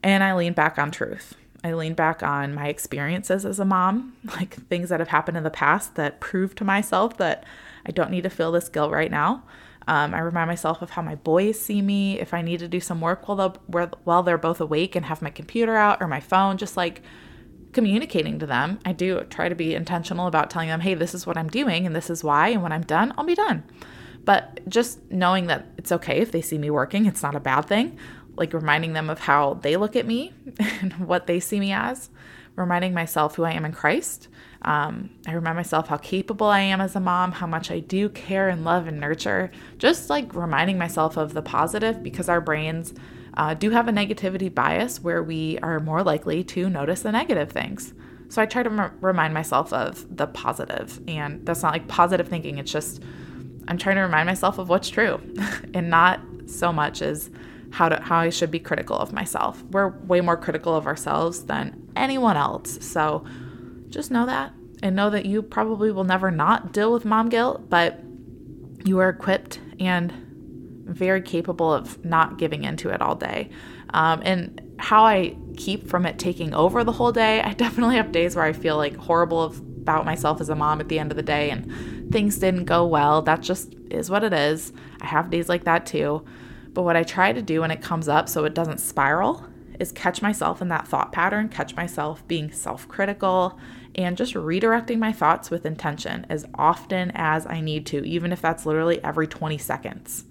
And 0.02 0.24
I 0.24 0.34
lean 0.34 0.54
back 0.54 0.78
on 0.78 0.90
truth. 0.90 1.34
I 1.62 1.72
lean 1.72 1.94
back 1.94 2.22
on 2.22 2.54
my 2.54 2.68
experiences 2.68 3.44
as 3.44 3.58
a 3.58 3.64
mom, 3.64 4.14
like 4.36 4.54
things 4.68 4.88
that 4.88 5.00
have 5.00 5.08
happened 5.08 5.36
in 5.36 5.44
the 5.44 5.50
past 5.50 5.94
that 5.96 6.20
prove 6.20 6.54
to 6.56 6.64
myself 6.64 7.16
that 7.18 7.44
I 7.86 7.90
don't 7.90 8.10
need 8.10 8.22
to 8.22 8.30
feel 8.30 8.52
this 8.52 8.68
guilt 8.68 8.92
right 8.92 9.10
now. 9.10 9.44
Um, 9.88 10.14
I 10.14 10.20
remind 10.20 10.48
myself 10.48 10.82
of 10.82 10.90
how 10.90 11.02
my 11.02 11.14
boys 11.16 11.58
see 11.58 11.82
me. 11.82 12.20
If 12.20 12.34
I 12.34 12.42
need 12.42 12.60
to 12.60 12.68
do 12.68 12.80
some 12.80 13.00
work 13.00 13.28
while 13.28 13.56
while 14.04 14.22
they're 14.22 14.38
both 14.38 14.60
awake 14.60 14.94
and 14.94 15.06
have 15.06 15.22
my 15.22 15.30
computer 15.30 15.74
out 15.74 16.00
or 16.00 16.06
my 16.06 16.20
phone, 16.20 16.58
just 16.58 16.76
like 16.76 17.02
communicating 17.72 18.38
to 18.38 18.46
them. 18.46 18.78
I 18.84 18.92
do 18.92 19.22
try 19.24 19.48
to 19.48 19.54
be 19.54 19.74
intentional 19.74 20.26
about 20.26 20.50
telling 20.50 20.68
them, 20.68 20.80
hey, 20.80 20.94
this 20.94 21.14
is 21.14 21.26
what 21.26 21.36
I'm 21.36 21.48
doing 21.48 21.86
and 21.86 21.94
this 21.94 22.10
is 22.10 22.24
why. 22.24 22.48
And 22.48 22.62
when 22.62 22.72
I'm 22.72 22.82
done, 22.82 23.14
I'll 23.16 23.24
be 23.24 23.34
done. 23.34 23.64
But 24.24 24.60
just 24.68 25.10
knowing 25.10 25.46
that 25.46 25.66
it's 25.78 25.92
okay 25.92 26.18
if 26.18 26.30
they 26.32 26.42
see 26.42 26.58
me 26.58 26.70
working, 26.70 27.06
it's 27.06 27.22
not 27.22 27.34
a 27.34 27.40
bad 27.40 27.62
thing. 27.62 27.98
Like 28.36 28.52
reminding 28.52 28.92
them 28.92 29.10
of 29.10 29.18
how 29.20 29.54
they 29.54 29.76
look 29.76 29.96
at 29.96 30.06
me 30.06 30.32
and 30.80 30.92
what 31.06 31.26
they 31.26 31.40
see 31.40 31.60
me 31.60 31.72
as, 31.72 32.10
reminding 32.56 32.94
myself 32.94 33.36
who 33.36 33.44
I 33.44 33.52
am 33.52 33.64
in 33.64 33.72
Christ. 33.72 34.28
Um, 34.62 35.10
I 35.26 35.32
remind 35.32 35.56
myself 35.56 35.88
how 35.88 35.96
capable 35.96 36.46
I 36.46 36.60
am 36.60 36.80
as 36.80 36.94
a 36.94 37.00
mom, 37.00 37.32
how 37.32 37.46
much 37.46 37.70
I 37.70 37.80
do 37.80 38.08
care 38.08 38.48
and 38.48 38.64
love 38.64 38.86
and 38.86 39.00
nurture. 39.00 39.50
Just 39.78 40.10
like 40.10 40.34
reminding 40.34 40.78
myself 40.78 41.16
of 41.16 41.32
the 41.32 41.42
positive 41.42 42.02
because 42.02 42.28
our 42.28 42.40
brains 42.40 42.94
uh, 43.34 43.54
do 43.54 43.70
have 43.70 43.88
a 43.88 43.92
negativity 43.92 44.52
bias 44.52 45.00
where 45.00 45.22
we 45.22 45.58
are 45.60 45.80
more 45.80 46.02
likely 46.02 46.44
to 46.44 46.68
notice 46.68 47.02
the 47.02 47.12
negative 47.12 47.50
things. 47.50 47.94
So 48.28 48.40
I 48.40 48.46
try 48.46 48.62
to 48.62 48.70
m- 48.70 48.92
remind 49.00 49.34
myself 49.34 49.72
of 49.72 50.16
the 50.16 50.26
positive, 50.26 51.00
and 51.08 51.44
that's 51.44 51.62
not 51.62 51.72
like 51.72 51.88
positive 51.88 52.28
thinking. 52.28 52.58
It's 52.58 52.70
just 52.70 53.02
I'm 53.66 53.78
trying 53.78 53.96
to 53.96 54.02
remind 54.02 54.26
myself 54.26 54.58
of 54.58 54.68
what's 54.68 54.88
true, 54.88 55.20
and 55.74 55.90
not 55.90 56.20
so 56.46 56.72
much 56.72 57.02
as 57.02 57.30
how 57.70 57.88
to 57.88 58.00
how 58.00 58.18
I 58.18 58.30
should 58.30 58.50
be 58.50 58.58
critical 58.58 58.96
of 58.96 59.12
myself. 59.12 59.62
We're 59.70 59.88
way 59.88 60.20
more 60.20 60.36
critical 60.36 60.74
of 60.74 60.86
ourselves 60.86 61.44
than 61.44 61.88
anyone 61.96 62.36
else. 62.36 62.84
So 62.84 63.24
just 63.88 64.10
know 64.10 64.26
that 64.26 64.52
and 64.82 64.96
know 64.96 65.10
that 65.10 65.26
you 65.26 65.42
probably 65.42 65.92
will 65.92 66.04
never 66.04 66.30
not 66.30 66.72
deal 66.72 66.92
with 66.92 67.04
mom 67.04 67.28
guilt, 67.28 67.68
but 67.68 68.00
you 68.84 68.98
are 68.98 69.08
equipped 69.08 69.60
and 69.78 70.12
very 70.84 71.22
capable 71.22 71.72
of 71.72 72.04
not 72.04 72.38
giving 72.38 72.64
into 72.64 72.90
it 72.90 73.00
all 73.00 73.14
day. 73.14 73.50
Um, 73.92 74.22
and 74.24 74.60
how 74.78 75.04
I 75.04 75.36
keep 75.56 75.88
from 75.88 76.06
it 76.06 76.18
taking 76.18 76.54
over 76.54 76.84
the 76.84 76.92
whole 76.92 77.12
day, 77.12 77.40
I 77.42 77.52
definitely 77.54 77.96
have 77.96 78.12
days 78.12 78.36
where 78.36 78.44
I 78.44 78.52
feel 78.52 78.76
like 78.76 78.96
horrible 78.96 79.44
about 79.44 80.04
myself 80.04 80.40
as 80.40 80.48
a 80.48 80.54
mom 80.54 80.80
at 80.80 80.88
the 80.88 80.98
end 80.98 81.10
of 81.10 81.16
the 81.16 81.22
day 81.22 81.50
and 81.50 82.12
things 82.12 82.38
didn't 82.38 82.64
go 82.64 82.86
well. 82.86 83.22
That 83.22 83.40
just 83.40 83.74
is 83.90 84.10
what 84.10 84.24
it 84.24 84.32
is. 84.32 84.72
I 85.00 85.06
have 85.06 85.30
days 85.30 85.48
like 85.48 85.64
that 85.64 85.86
too. 85.86 86.24
But 86.72 86.82
what 86.82 86.96
I 86.96 87.02
try 87.02 87.32
to 87.32 87.42
do 87.42 87.60
when 87.60 87.70
it 87.70 87.82
comes 87.82 88.08
up 88.08 88.28
so 88.28 88.44
it 88.44 88.54
doesn't 88.54 88.78
spiral 88.78 89.44
is 89.78 89.90
catch 89.90 90.22
myself 90.22 90.60
in 90.60 90.68
that 90.68 90.86
thought 90.86 91.10
pattern, 91.10 91.48
catch 91.48 91.74
myself 91.74 92.26
being 92.28 92.52
self 92.52 92.86
critical, 92.86 93.58
and 93.94 94.16
just 94.16 94.34
redirecting 94.34 94.98
my 94.98 95.12
thoughts 95.12 95.50
with 95.50 95.66
intention 95.66 96.26
as 96.28 96.46
often 96.54 97.10
as 97.14 97.46
I 97.46 97.60
need 97.60 97.86
to, 97.86 98.06
even 98.06 98.32
if 98.32 98.40
that's 98.40 98.66
literally 98.66 99.02
every 99.02 99.26
20 99.26 99.58
seconds. 99.58 100.24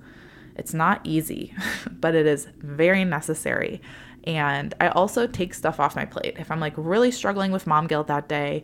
It's 0.56 0.73
not 0.73 1.02
easy, 1.04 1.54
but 1.91 2.15
it 2.15 2.25
is 2.25 2.47
very 2.60 3.04
necessary. 3.04 3.82
And 4.25 4.73
I 4.80 4.89
also 4.89 5.28
take 5.28 5.54
stuff 5.54 5.80
off 5.80 5.95
my 5.95 6.06
plate. 6.06 6.36
If 6.38 6.52
I'm 6.52 6.60
like 6.60 6.73
really 6.78 7.12
struggling 7.12 7.52
with 7.52 7.65
mom 7.65 7.88
guilt 7.88 8.08
that 8.08 8.30
day, 8.30 8.63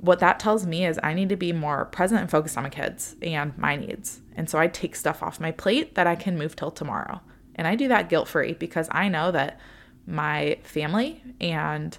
what 0.00 0.18
that 0.20 0.40
tells 0.40 0.66
me 0.66 0.86
is 0.86 0.98
I 1.02 1.12
need 1.14 1.28
to 1.28 1.36
be 1.36 1.52
more 1.52 1.84
present 1.86 2.22
and 2.22 2.30
focused 2.30 2.56
on 2.56 2.62
my 2.62 2.70
kids 2.70 3.16
and 3.20 3.56
my 3.58 3.76
needs. 3.76 4.22
And 4.34 4.48
so 4.48 4.58
I 4.58 4.66
take 4.66 4.96
stuff 4.96 5.22
off 5.22 5.40
my 5.40 5.52
plate 5.52 5.94
that 5.94 6.06
I 6.06 6.16
can 6.16 6.38
move 6.38 6.56
till 6.56 6.70
tomorrow. 6.70 7.20
And 7.54 7.66
I 7.66 7.74
do 7.74 7.88
that 7.88 8.08
guilt 8.08 8.26
free 8.26 8.54
because 8.54 8.88
I 8.90 9.08
know 9.08 9.30
that 9.30 9.60
my 10.06 10.58
family 10.62 11.22
and 11.40 11.96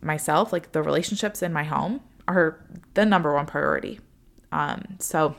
myself, 0.00 0.52
like 0.52 0.72
the 0.72 0.82
relationships 0.82 1.42
in 1.42 1.52
my 1.52 1.64
home, 1.64 2.00
are 2.26 2.64
the 2.94 3.04
number 3.04 3.34
one 3.34 3.46
priority. 3.46 4.00
Um, 4.50 4.96
so 4.98 5.36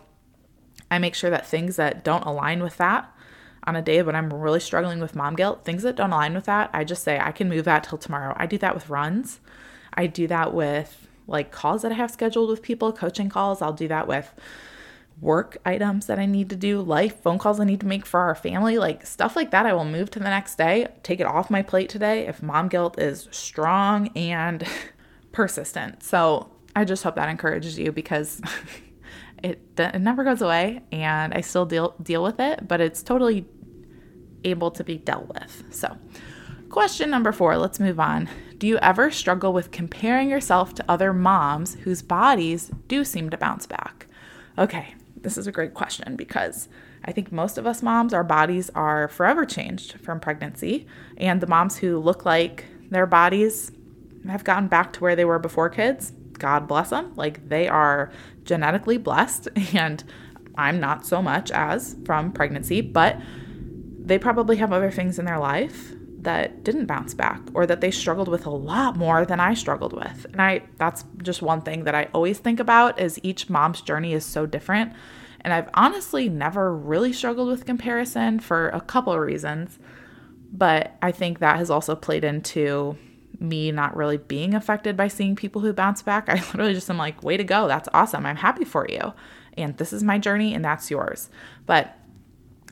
I 0.92 1.00
make 1.00 1.16
sure 1.16 1.32
that 1.32 1.48
things 1.48 1.78
that 1.78 2.04
don't 2.04 2.26
align 2.26 2.62
with 2.62 2.78
that 2.78 3.10
on 3.66 3.76
a 3.76 3.82
day 3.82 4.04
when 4.04 4.16
I'm 4.16 4.32
really 4.32 4.60
struggling 4.60 5.00
with 5.00 5.16
mom 5.16 5.36
guilt, 5.36 5.64
things 5.66 5.84
that 5.84 5.96
don't 5.96 6.12
align 6.12 6.34
with 6.36 6.46
that, 6.46 6.70
I 6.74 6.84
just 6.84 7.04
say 7.04 7.20
I 7.20 7.32
can 7.32 7.50
move 7.50 7.66
that 7.66 7.86
till 7.86 7.98
tomorrow. 7.98 8.36
I 8.38 8.46
do 8.46 8.58
that 8.60 8.76
with 8.76 8.90
runs. 8.90 9.40
I 9.94 10.06
do 10.06 10.28
that 10.28 10.54
with 10.54 11.08
like 11.28 11.52
calls 11.52 11.82
that 11.84 11.92
I 11.92 11.96
have 11.96 12.12
scheduled 12.12 12.50
with 12.50 12.62
people, 12.62 12.92
coaching 12.92 13.30
calls. 13.30 13.62
I'll 13.62 13.74
do 13.74 13.88
that 13.88 14.08
with 14.08 14.34
work 15.22 15.58
items 15.66 16.08
that 16.08 16.20
I 16.20 16.26
need 16.26 16.50
to 16.50 16.56
do, 16.56 16.82
life 16.82 17.22
phone 17.22 17.38
calls 17.38 17.60
I 17.60 17.66
need 17.66 17.80
to 17.82 17.86
make 17.86 18.06
for 18.06 18.20
our 18.20 18.36
family, 18.36 18.78
like 18.78 19.06
stuff 19.06 19.36
like 19.36 19.52
that. 19.52 19.66
I 19.66 19.74
will 19.74 19.86
move 19.86 20.12
to 20.12 20.20
the 20.20 20.26
next 20.26 20.56
day, 20.56 20.88
take 21.04 21.20
it 21.20 21.26
off 21.26 21.50
my 21.50 21.62
plate 21.62 21.90
today 21.90 22.28
if 22.28 22.42
mom 22.42 22.68
guilt 22.68 23.00
is 23.00 23.28
strong 23.32 24.10
and 24.16 24.68
persistent. 25.32 26.04
So 26.04 26.50
I 26.76 26.86
just 26.86 27.04
hope 27.04 27.16
that 27.16 27.30
encourages 27.30 27.78
you 27.78 27.92
because 27.92 28.42
it, 29.44 29.62
it 29.78 30.00
never 30.00 30.24
goes 30.24 30.42
away 30.42 30.82
and 30.92 31.34
I 31.34 31.42
still 31.42 31.66
deal 31.66 31.96
deal 32.02 32.24
with 32.24 32.40
it, 32.40 32.68
but 32.68 32.82
it's 32.82 33.04
totally 33.04 33.46
able 34.44 34.72
to 34.72 34.84
be 34.84 34.98
dealt 34.98 35.28
with. 35.34 35.64
So, 35.70 35.98
question 36.70 37.10
number 37.10 37.32
4, 37.32 37.58
let's 37.58 37.80
move 37.80 38.00
on. 38.00 38.30
Do 38.64 38.70
you 38.70 38.78
ever 38.78 39.12
struggle 39.12 39.52
with 39.52 39.72
comparing 39.72 40.30
yourself 40.30 40.74
to 40.76 40.86
other 40.88 41.12
moms 41.12 41.74
whose 41.82 42.02
bodies 42.02 42.72
do 42.88 43.04
seem 43.04 43.30
to 43.32 43.38
bounce 43.38 43.66
back? 43.66 44.08
Okay, 44.58 44.96
this 45.18 45.38
is 45.38 45.48
a 45.48 45.52
great 45.52 45.74
question 45.74 46.16
because 46.16 46.70
I 47.04 47.12
think 47.12 47.30
most 47.30 47.58
of 47.58 47.68
us 47.68 47.84
moms, 47.84 48.14
our 48.14 48.24
bodies 48.24 48.70
are 48.74 49.10
forever 49.10 49.46
changed 49.46 50.00
from 50.00 50.22
pregnancy. 50.22 50.88
And 51.18 51.42
the 51.42 51.48
moms 51.48 51.80
who 51.80 52.00
look 52.00 52.24
like 52.24 52.64
their 52.90 53.06
bodies 53.06 53.74
have 54.30 54.46
gotten 54.46 54.70
back 54.70 54.94
to 54.94 55.02
where 55.02 55.18
they 55.18 55.26
were 55.26 55.40
before 55.40 55.70
kids, 55.70 56.14
God 56.40 56.66
bless 56.66 56.92
them. 56.92 57.12
Like 57.18 57.50
they 57.50 57.68
are 57.68 58.14
genetically 58.46 58.98
blessed, 58.98 59.50
and 59.74 60.02
I'm 60.56 60.80
not 60.80 61.06
so 61.06 61.22
much 61.22 61.52
as 61.52 61.98
from 62.06 62.32
pregnancy, 62.32 62.80
but 62.80 63.20
they 64.00 64.18
probably 64.18 64.56
have 64.56 64.72
other 64.72 64.90
things 64.90 65.20
in 65.20 65.26
their 65.26 65.40
life 65.40 65.96
that 66.24 66.64
didn't 66.64 66.86
bounce 66.86 67.14
back 67.14 67.42
or 67.54 67.66
that 67.66 67.82
they 67.82 67.92
struggled 67.92 68.28
with 68.28 68.46
a 68.46 68.50
lot 68.50 68.96
more 68.96 69.26
than 69.26 69.40
I 69.40 69.54
struggled 69.54 69.94
with. 69.94 70.26
And 70.32 70.42
I 70.42 70.64
that's 70.78 71.06
just 71.22 71.42
one 71.42 71.62
thing 71.62 71.84
that 71.84 71.96
I 71.96 72.10
always 72.14 72.40
think 72.40 72.60
about 72.60 73.00
is 73.00 73.20
each 73.24 73.50
mom's 73.50 73.82
journey 73.82 74.14
is 74.14 74.26
so 74.26 74.46
different. 74.46 74.94
And 75.42 75.54
I've 75.54 75.70
honestly 75.74 76.30
never 76.30 76.74
really 76.74 77.12
struggled 77.12 77.50
with 77.50 77.66
comparison 77.66 78.40
for 78.40 78.70
a 78.70 78.82
couple 78.82 79.14
of 79.14 79.20
reasons. 79.20 79.78
But 80.52 80.96
I 81.02 81.12
think 81.12 81.40
that 81.40 81.58
has 81.58 81.70
also 81.70 81.96
played 81.96 82.24
into 82.24 82.98
me 83.40 83.72
not 83.72 83.96
really 83.98 84.18
being 84.18 84.54
affected 84.54 84.96
by 84.96 85.08
seeing 85.08 85.36
people 85.36 85.62
who 85.62 85.74
bounce 85.74 86.02
back. 86.02 86.30
I 86.30 86.36
literally 86.36 86.74
just 86.74 86.90
am 86.90 86.98
like, 86.98 87.24
way 87.24 87.38
to 87.38 87.44
go. 87.44 87.68
That's 87.68 87.90
awesome. 87.94 88.26
I'm 88.26 88.38
happy 88.38 88.64
for 88.64 88.88
you. 88.90 89.14
And 89.58 89.78
this 89.78 89.94
is 89.94 90.04
my 90.04 90.18
journey 90.18 90.54
and 90.54 90.64
that's 90.64 90.90
yours. 90.90 91.30
But 91.66 91.98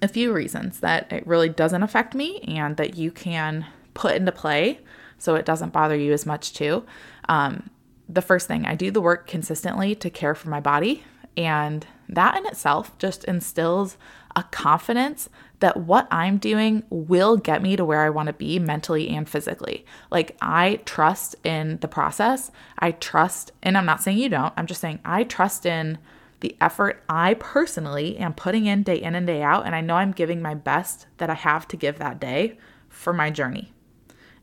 a 0.02 0.08
few 0.08 0.34
reasons 0.34 0.80
that 0.80 1.12
it 1.12 1.26
really 1.28 1.50
doesn't 1.50 1.84
affect 1.84 2.16
me 2.16 2.40
and 2.48 2.78
that 2.78 2.96
you 2.96 3.12
can 3.12 3.66
put 3.94 4.16
into 4.16 4.32
play 4.32 4.80
so 5.18 5.36
it 5.36 5.46
doesn't 5.46 5.74
bother 5.74 5.96
you 5.96 6.12
as 6.12 6.26
much 6.26 6.54
too. 6.54 6.84
Um, 7.30 7.70
the 8.10 8.22
first 8.22 8.48
thing, 8.48 8.66
I 8.66 8.76
do 8.76 8.92
the 8.92 9.02
work 9.02 9.28
consistently 9.28 9.96
to 9.96 10.10
care 10.10 10.36
for 10.36 10.50
my 10.50 10.60
body, 10.60 11.04
and 11.38 11.86
that 12.10 12.36
in 12.36 12.46
itself 12.46 12.98
just 12.98 13.24
instills 13.24 13.98
a 14.36 14.44
confidence 14.44 15.30
that 15.60 15.78
what 15.78 16.08
I'm 16.12 16.38
doing 16.38 16.84
will 16.90 17.38
get 17.38 17.62
me 17.62 17.76
to 17.76 17.86
where 17.86 18.02
I 18.02 18.10
want 18.10 18.28
to 18.28 18.34
be 18.34 18.60
mentally 18.60 19.10
and 19.10 19.30
physically. 19.30 19.86
Like, 20.10 20.36
I 20.42 20.82
trust 20.86 21.36
in 21.46 21.78
the 21.82 21.88
process. 21.88 22.52
I 22.80 22.92
trust, 22.92 23.52
and 23.62 23.78
I'm 23.78 23.86
not 23.86 24.02
saying 24.02 24.18
you 24.18 24.30
don't, 24.30 24.54
I'm 24.58 24.66
just 24.66 24.82
saying 24.82 25.00
I 25.06 25.24
trust 25.24 25.66
in 25.66 26.00
the 26.42 26.58
effort 26.60 27.04
I 27.08 27.36
personally 27.36 28.18
am 28.18 28.34
putting 28.34 28.66
in 28.66 28.84
day 28.84 29.02
in 29.02 29.16
and 29.16 29.26
day 29.26 29.42
out, 29.42 29.66
and 29.66 29.74
I 29.74 29.82
know 29.82 29.96
I'm 29.96 30.12
giving 30.12 30.42
my 30.42 30.54
best 30.54 31.08
that 31.18 31.30
I 31.30 31.36
have 31.36 31.68
to 31.70 31.78
give 31.78 32.00
that 32.00 32.20
day 32.20 32.58
for 32.90 33.14
my 33.14 33.30
journey. 33.30 33.72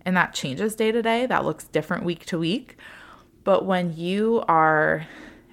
And 0.05 0.17
that 0.17 0.33
changes 0.33 0.75
day 0.75 0.91
to 0.91 1.03
day, 1.03 1.27
that 1.27 1.45
looks 1.45 1.65
different 1.65 2.05
week 2.05 2.25
to 2.27 2.39
week. 2.39 2.79
But 3.45 3.65
when 3.65 3.97
you 3.97 4.45
are 4.49 5.07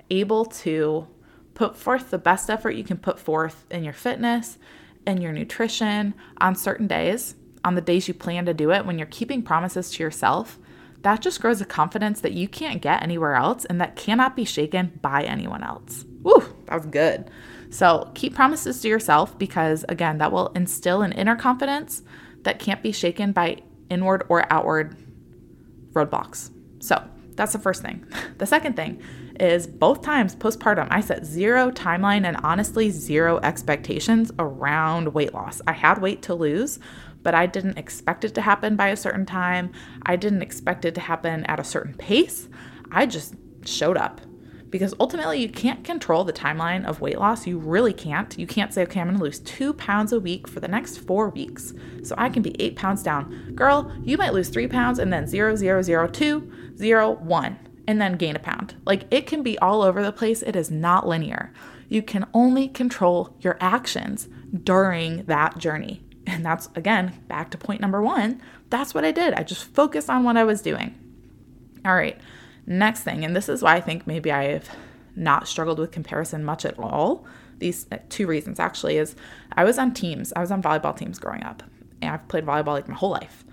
able 0.09 0.45
to 0.45 1.07
put 1.55 1.75
forth 1.75 2.11
the 2.11 2.17
best 2.17 2.49
effort 2.49 2.71
you 2.71 2.83
can 2.83 2.97
put 2.97 3.19
forth 3.19 3.65
in 3.71 3.83
your 3.83 3.93
fitness 3.93 4.57
and 5.05 5.21
your 5.21 5.31
nutrition 5.31 6.13
on 6.37 6.55
certain 6.55 6.87
days, 6.87 7.35
on 7.63 7.75
the 7.75 7.81
days 7.81 8.07
you 8.07 8.13
plan 8.13 8.45
to 8.45 8.53
do 8.53 8.71
it, 8.71 8.85
when 8.85 8.99
you're 8.99 9.07
keeping 9.07 9.41
promises 9.41 9.89
to 9.91 10.03
yourself, 10.03 10.59
that 11.01 11.21
just 11.21 11.41
grows 11.41 11.61
a 11.61 11.65
confidence 11.65 12.21
that 12.21 12.33
you 12.33 12.47
can't 12.47 12.81
get 12.81 13.01
anywhere 13.01 13.35
else 13.35 13.65
and 13.65 13.81
that 13.81 13.95
cannot 13.95 14.35
be 14.35 14.45
shaken 14.45 14.99
by 15.01 15.23
anyone 15.23 15.63
else. 15.63 16.05
Woo, 16.25 16.43
that 16.65 16.75
was 16.75 16.87
good. 16.87 17.29
So 17.69 18.11
keep 18.15 18.33
promises 18.33 18.81
to 18.81 18.87
yourself 18.87 19.37
because, 19.37 19.85
again, 19.87 20.17
that 20.17 20.31
will 20.31 20.47
instill 20.55 21.03
an 21.03 21.11
inner 21.11 21.35
confidence 21.35 22.01
that 22.41 22.57
can't 22.57 22.81
be 22.81 22.91
shaken 22.91 23.31
by 23.31 23.59
inward 23.91 24.23
or 24.27 24.51
outward 24.51 24.97
roadblocks. 25.93 26.49
So 26.79 27.01
that's 27.35 27.53
the 27.53 27.59
first 27.59 27.81
thing. 27.81 28.05
The 28.37 28.45
second 28.45 28.75
thing 28.75 29.01
is 29.39 29.65
both 29.65 30.01
times 30.01 30.35
postpartum, 30.35 30.87
I 30.91 30.99
set 30.99 31.25
zero 31.25 31.71
timeline 31.71 32.25
and 32.25 32.35
honestly 32.43 32.89
zero 32.89 33.39
expectations 33.43 34.29
around 34.37 35.13
weight 35.13 35.33
loss. 35.33 35.61
I 35.67 35.71
had 35.71 36.01
weight 36.01 36.21
to 36.23 36.33
lose, 36.33 36.79
but 37.23 37.33
I 37.33 37.45
didn't 37.45 37.77
expect 37.77 38.25
it 38.25 38.35
to 38.35 38.41
happen 38.41 38.75
by 38.75 38.89
a 38.89 38.97
certain 38.97 39.25
time. 39.25 39.71
I 40.05 40.17
didn't 40.17 40.41
expect 40.41 40.83
it 40.83 40.95
to 40.95 41.01
happen 41.01 41.45
at 41.45 41.61
a 41.61 41.63
certain 41.63 41.93
pace. 41.93 42.49
I 42.91 43.05
just 43.05 43.35
showed 43.63 43.95
up 43.95 44.19
because 44.69 44.93
ultimately 44.99 45.41
you 45.41 45.49
can't 45.49 45.83
control 45.83 46.23
the 46.23 46.33
timeline 46.33 46.85
of 46.85 47.01
weight 47.01 47.19
loss. 47.19 47.47
You 47.47 47.57
really 47.57 47.93
can't. 47.93 48.37
You 48.37 48.47
can't 48.47 48.73
say, 48.73 48.83
okay, 48.83 48.99
I'm 48.99 49.07
gonna 49.07 49.23
lose 49.23 49.39
two 49.39 49.73
pounds 49.73 50.11
a 50.11 50.19
week 50.19 50.47
for 50.47 50.59
the 50.59 50.67
next 50.67 50.97
four 50.97 51.29
weeks. 51.29 51.73
So 52.03 52.15
I 52.17 52.29
can 52.29 52.41
be 52.41 52.59
eight 52.61 52.75
pounds 52.75 53.03
down. 53.03 53.53
Girl, 53.55 53.91
you 54.03 54.17
might 54.17 54.33
lose 54.33 54.49
three 54.49 54.67
pounds 54.67 54.99
and 54.99 55.11
then 55.13 55.27
zero, 55.27 55.55
zero, 55.55 55.81
zero, 55.81 56.07
two, 56.07 56.51
zero, 56.77 57.11
one, 57.11 57.57
and 57.87 58.01
then 58.01 58.17
gain 58.17 58.35
a 58.35 58.39
pound. 58.39 58.75
Like 58.85 59.05
it 59.11 59.27
can 59.27 59.43
be 59.43 59.57
all 59.59 59.81
over 59.81 60.03
the 60.03 60.11
place. 60.11 60.41
It 60.41 60.55
is 60.55 60.71
not 60.71 61.07
linear. 61.07 61.53
You 61.87 62.01
can 62.01 62.25
only 62.33 62.67
control 62.67 63.35
your 63.39 63.57
actions 63.61 64.27
during 64.63 65.23
that 65.25 65.57
journey. 65.57 66.03
And 66.27 66.43
that's 66.45 66.69
again 66.75 67.21
back 67.27 67.51
to 67.51 67.57
point 67.57 67.81
number 67.81 68.01
one. 68.01 68.41
That's 68.69 68.93
what 68.93 69.05
I 69.05 69.11
did. 69.11 69.33
I 69.35 69.43
just 69.43 69.65
focused 69.73 70.09
on 70.09 70.23
what 70.23 70.37
I 70.37 70.43
was 70.43 70.61
doing. 70.61 70.95
All 71.85 71.95
right, 71.95 72.19
next 72.67 73.01
thing, 73.01 73.23
and 73.23 73.35
this 73.35 73.49
is 73.49 73.61
why 73.61 73.75
I 73.75 73.81
think 73.81 74.07
maybe 74.07 74.31
I've 74.31 74.69
not 75.15 75.47
struggled 75.47 75.79
with 75.79 75.91
comparison 75.91 76.43
much 76.43 76.65
at 76.65 76.77
all. 76.77 77.25
These 77.59 77.87
uh, 77.91 77.97
two 78.09 78.27
reasons 78.27 78.59
actually 78.59 78.97
is 78.97 79.15
I 79.53 79.63
was 79.63 79.77
on 79.77 79.93
teams, 79.93 80.33
I 80.35 80.41
was 80.41 80.51
on 80.51 80.61
volleyball 80.61 80.95
teams 80.95 81.19
growing 81.19 81.43
up, 81.43 81.63
and 82.01 82.11
I've 82.11 82.27
played 82.27 82.45
volleyball 82.45 82.73
like 82.73 82.87
my 82.87 82.95
whole 82.95 83.11
life 83.11 83.45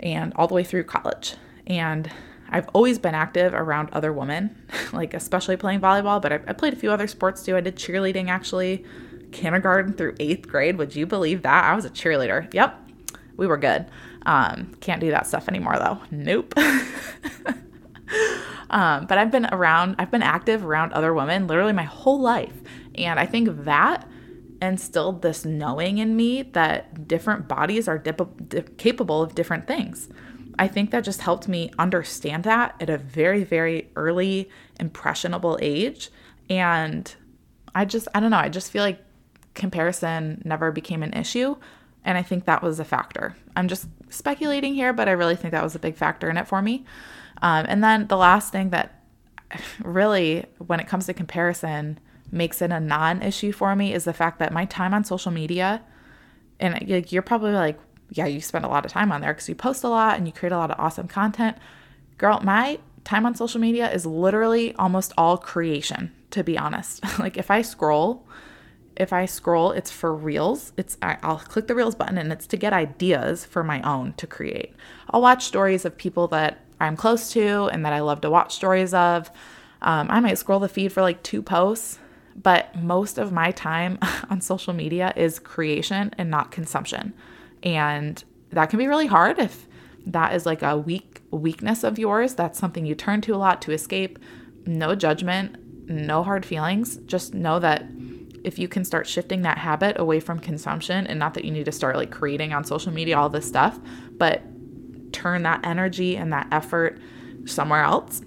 and 0.00 0.32
all 0.36 0.46
the 0.46 0.54
way 0.54 0.64
through 0.64 0.84
college. 0.84 1.34
And 1.66 2.10
I've 2.50 2.68
always 2.74 2.98
been 2.98 3.14
active 3.14 3.54
around 3.54 3.88
other 3.92 4.12
women, 4.12 4.56
like 4.92 5.14
especially 5.14 5.56
playing 5.56 5.80
volleyball, 5.80 6.20
but 6.20 6.32
I, 6.32 6.40
I 6.46 6.52
played 6.52 6.74
a 6.74 6.76
few 6.76 6.90
other 6.90 7.06
sports 7.06 7.42
too. 7.42 7.56
I 7.56 7.60
did 7.60 7.76
cheerleading 7.76 8.28
actually 8.28 8.84
kindergarten 9.32 9.94
through 9.94 10.14
eighth 10.20 10.46
grade. 10.46 10.76
Would 10.76 10.94
you 10.94 11.06
believe 11.06 11.42
that? 11.42 11.64
I 11.64 11.74
was 11.74 11.84
a 11.84 11.90
cheerleader. 11.90 12.52
Yep, 12.52 12.78
we 13.36 13.46
were 13.46 13.56
good. 13.56 13.86
Um, 14.26 14.74
can't 14.80 15.00
do 15.00 15.10
that 15.10 15.26
stuff 15.26 15.48
anymore 15.48 15.78
though. 15.78 16.00
Nope. 16.10 16.54
um, 18.74 19.06
but 19.06 19.18
I've 19.18 19.30
been 19.30 19.46
around, 19.46 19.94
I've 20.00 20.10
been 20.10 20.22
active 20.22 20.64
around 20.64 20.92
other 20.92 21.14
women 21.14 21.46
literally 21.46 21.72
my 21.72 21.84
whole 21.84 22.20
life. 22.20 22.60
And 22.96 23.20
I 23.20 23.24
think 23.24 23.64
that 23.64 24.06
instilled 24.60 25.22
this 25.22 25.44
knowing 25.44 25.98
in 25.98 26.16
me 26.16 26.42
that 26.42 27.06
different 27.06 27.46
bodies 27.46 27.86
are 27.86 27.98
dip- 27.98 28.48
dip- 28.48 28.76
capable 28.76 29.22
of 29.22 29.36
different 29.36 29.68
things. 29.68 30.08
I 30.58 30.66
think 30.66 30.90
that 30.90 31.04
just 31.04 31.20
helped 31.20 31.46
me 31.46 31.70
understand 31.78 32.42
that 32.44 32.74
at 32.80 32.90
a 32.90 32.98
very, 32.98 33.44
very 33.44 33.90
early, 33.94 34.50
impressionable 34.80 35.56
age. 35.62 36.10
And 36.50 37.14
I 37.76 37.84
just, 37.84 38.08
I 38.12 38.18
don't 38.18 38.32
know, 38.32 38.38
I 38.38 38.48
just 38.48 38.72
feel 38.72 38.82
like 38.82 38.98
comparison 39.54 40.42
never 40.44 40.72
became 40.72 41.04
an 41.04 41.12
issue. 41.12 41.54
And 42.04 42.18
I 42.18 42.22
think 42.22 42.44
that 42.46 42.60
was 42.60 42.80
a 42.80 42.84
factor. 42.84 43.36
I'm 43.54 43.68
just 43.68 43.86
speculating 44.10 44.74
here, 44.74 44.92
but 44.92 45.08
I 45.08 45.12
really 45.12 45.36
think 45.36 45.52
that 45.52 45.62
was 45.62 45.76
a 45.76 45.78
big 45.78 45.94
factor 45.94 46.28
in 46.28 46.36
it 46.36 46.48
for 46.48 46.60
me. 46.60 46.84
Um, 47.44 47.66
and 47.68 47.84
then 47.84 48.06
the 48.06 48.16
last 48.16 48.52
thing 48.52 48.70
that 48.70 49.04
really, 49.84 50.46
when 50.58 50.80
it 50.80 50.88
comes 50.88 51.04
to 51.06 51.12
comparison, 51.14 52.00
makes 52.32 52.62
it 52.62 52.72
a 52.72 52.80
non 52.80 53.22
issue 53.22 53.52
for 53.52 53.76
me 53.76 53.92
is 53.92 54.04
the 54.04 54.14
fact 54.14 54.38
that 54.38 54.50
my 54.50 54.64
time 54.64 54.94
on 54.94 55.04
social 55.04 55.30
media, 55.30 55.82
and 56.58 56.88
you're 57.12 57.20
probably 57.20 57.52
like, 57.52 57.78
yeah, 58.08 58.24
you 58.24 58.40
spend 58.40 58.64
a 58.64 58.68
lot 58.68 58.86
of 58.86 58.90
time 58.90 59.12
on 59.12 59.20
there 59.20 59.34
because 59.34 59.46
you 59.46 59.54
post 59.54 59.84
a 59.84 59.88
lot 59.90 60.16
and 60.16 60.26
you 60.26 60.32
create 60.32 60.52
a 60.52 60.56
lot 60.56 60.70
of 60.70 60.80
awesome 60.80 61.06
content. 61.06 61.58
Girl, 62.16 62.40
my 62.42 62.78
time 63.04 63.26
on 63.26 63.34
social 63.34 63.60
media 63.60 63.92
is 63.92 64.06
literally 64.06 64.74
almost 64.76 65.12
all 65.18 65.36
creation, 65.36 66.12
to 66.30 66.42
be 66.42 66.56
honest. 66.56 67.02
like 67.18 67.36
if 67.36 67.50
I 67.50 67.60
scroll, 67.60 68.26
if 68.96 69.12
I 69.12 69.26
scroll, 69.26 69.72
it's 69.72 69.90
for 69.90 70.14
reels. 70.14 70.72
It's 70.78 70.96
I, 71.02 71.18
will 71.22 71.36
click 71.36 71.66
the 71.66 71.74
reels 71.74 71.94
button 71.94 72.16
and 72.16 72.32
it's 72.32 72.46
to 72.46 72.56
get 72.56 72.72
ideas 72.72 73.44
for 73.44 73.62
my 73.62 73.82
own 73.82 74.14
to 74.14 74.26
create. 74.26 74.74
I'll 75.10 75.20
watch 75.20 75.44
stories 75.44 75.84
of 75.84 75.98
people 75.98 76.26
that 76.28 76.63
I'm 76.80 76.96
close 76.96 77.32
to 77.32 77.68
and 77.72 77.84
that 77.84 77.92
I 77.92 78.00
love 78.00 78.20
to 78.22 78.30
watch 78.30 78.54
stories 78.54 78.94
of. 78.94 79.30
Um, 79.82 80.10
I 80.10 80.20
might 80.20 80.38
scroll 80.38 80.60
the 80.60 80.68
feed 80.68 80.92
for 80.92 81.02
like 81.02 81.22
two 81.22 81.42
posts, 81.42 81.98
but 82.34 82.74
most 82.76 83.18
of 83.18 83.32
my 83.32 83.50
time 83.50 83.98
on 84.30 84.40
social 84.40 84.72
media 84.72 85.12
is 85.16 85.38
creation 85.38 86.10
and 86.18 86.30
not 86.30 86.50
consumption. 86.50 87.14
And 87.62 88.22
that 88.50 88.70
can 88.70 88.78
be 88.78 88.86
really 88.86 89.06
hard 89.06 89.38
if 89.38 89.66
that 90.06 90.34
is 90.34 90.46
like 90.46 90.62
a 90.62 90.76
weak 90.76 91.22
weakness 91.30 91.84
of 91.84 91.98
yours. 91.98 92.34
That's 92.34 92.58
something 92.58 92.86
you 92.86 92.94
turn 92.94 93.20
to 93.22 93.34
a 93.34 93.36
lot 93.36 93.62
to 93.62 93.72
escape. 93.72 94.18
No 94.66 94.94
judgment, 94.94 95.56
no 95.88 96.22
hard 96.22 96.46
feelings. 96.46 96.96
Just 97.06 97.34
know 97.34 97.58
that 97.58 97.84
if 98.44 98.58
you 98.58 98.68
can 98.68 98.84
start 98.84 99.06
shifting 99.06 99.42
that 99.42 99.58
habit 99.58 99.98
away 99.98 100.20
from 100.20 100.38
consumption 100.38 101.06
and 101.06 101.18
not 101.18 101.34
that 101.34 101.44
you 101.44 101.50
need 101.50 101.64
to 101.64 101.72
start 101.72 101.96
like 101.96 102.10
creating 102.10 102.52
on 102.52 102.62
social 102.62 102.92
media 102.92 103.18
all 103.18 103.30
this 103.30 103.48
stuff, 103.48 103.80
but 104.12 104.42
turn 105.14 105.44
that 105.44 105.60
energy 105.64 106.16
and 106.16 106.32
that 106.32 106.48
effort 106.50 106.98
somewhere 107.46 107.82
else, 107.82 108.22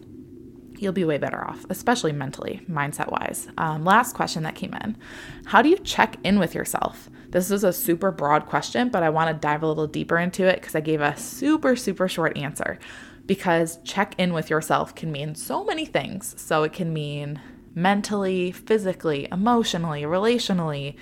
you'll 0.80 0.94
be 0.94 1.06
way 1.06 1.18
better 1.18 1.46
off, 1.48 1.66
especially 1.70 2.12
mentally, 2.12 2.62
mindset 2.70 3.12
wise. 3.12 3.48
Um, 3.58 3.84
last 3.84 4.16
question 4.16 4.44
that 4.44 4.56
came 4.56 4.74
in 4.74 4.98
How 5.46 5.62
do 5.62 5.70
you 5.70 5.78
check 5.78 6.18
in 6.24 6.40
with 6.40 6.56
yourself? 6.56 7.10
This 7.30 7.52
is 7.52 7.64
a 7.64 7.74
super 7.74 8.12
broad 8.12 8.46
question, 8.46 8.90
but 8.90 9.04
I 9.04 9.10
want 9.10 9.30
to 9.30 9.40
dive 9.40 9.64
a 9.64 9.68
little 9.68 9.88
deeper 9.88 10.18
into 10.18 10.46
it 10.46 10.62
because 10.62 10.76
I 10.76 10.80
gave 10.80 11.02
a 11.02 11.18
super, 11.18 11.76
super 11.76 12.08
short 12.08 12.38
answer. 12.38 12.80
Because 13.26 13.80
check 13.84 14.16
in 14.18 14.32
with 14.32 14.50
yourself 14.50 14.96
can 14.96 15.12
mean 15.12 15.36
so 15.36 15.66
many 15.66 15.86
things. 15.86 16.34
So 16.42 16.64
it 16.64 16.72
can 16.72 16.94
mean 16.94 17.42
mentally, 17.76 18.52
physically, 18.52 19.28
emotionally, 19.32 20.04
relationally. 20.04 20.96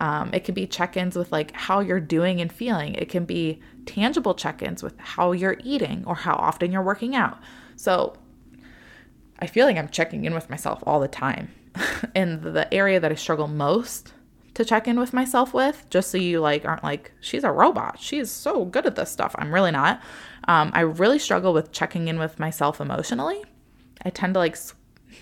Um, 0.00 0.30
it 0.32 0.44
can 0.44 0.54
be 0.54 0.66
check 0.66 0.96
ins 0.96 1.16
with 1.16 1.30
like 1.32 1.52
how 1.52 1.80
you're 1.80 2.00
doing 2.00 2.40
and 2.40 2.52
feeling. 2.52 2.94
It 2.94 3.08
can 3.08 3.24
be 3.24 3.60
tangible 3.86 4.34
check 4.34 4.62
ins 4.62 4.82
with 4.82 4.98
how 4.98 5.32
you're 5.32 5.58
eating 5.62 6.04
or 6.06 6.14
how 6.14 6.34
often 6.34 6.72
you're 6.72 6.82
working 6.82 7.14
out. 7.14 7.38
So 7.76 8.16
I 9.38 9.46
feel 9.46 9.66
like 9.66 9.76
I'm 9.76 9.88
checking 9.88 10.24
in 10.24 10.34
with 10.34 10.48
myself 10.48 10.82
all 10.86 11.00
the 11.00 11.08
time. 11.08 11.50
and 12.14 12.42
the 12.42 12.72
area 12.72 13.00
that 13.00 13.10
I 13.10 13.14
struggle 13.14 13.48
most 13.48 14.12
to 14.54 14.64
check 14.64 14.86
in 14.86 14.98
with 15.00 15.12
myself 15.12 15.54
with, 15.54 15.86
just 15.90 16.10
so 16.10 16.18
you 16.18 16.40
like 16.40 16.64
aren't 16.64 16.84
like, 16.84 17.12
she's 17.20 17.44
a 17.44 17.50
robot. 17.50 17.98
She's 17.98 18.30
so 18.30 18.64
good 18.64 18.86
at 18.86 18.96
this 18.96 19.10
stuff. 19.10 19.34
I'm 19.38 19.52
really 19.52 19.70
not. 19.70 20.00
Um, 20.48 20.70
I 20.74 20.80
really 20.80 21.18
struggle 21.18 21.52
with 21.52 21.72
checking 21.72 22.08
in 22.08 22.18
with 22.18 22.38
myself 22.38 22.80
emotionally. 22.80 23.42
I 24.04 24.10
tend 24.10 24.34
to 24.34 24.40
like, 24.40 24.56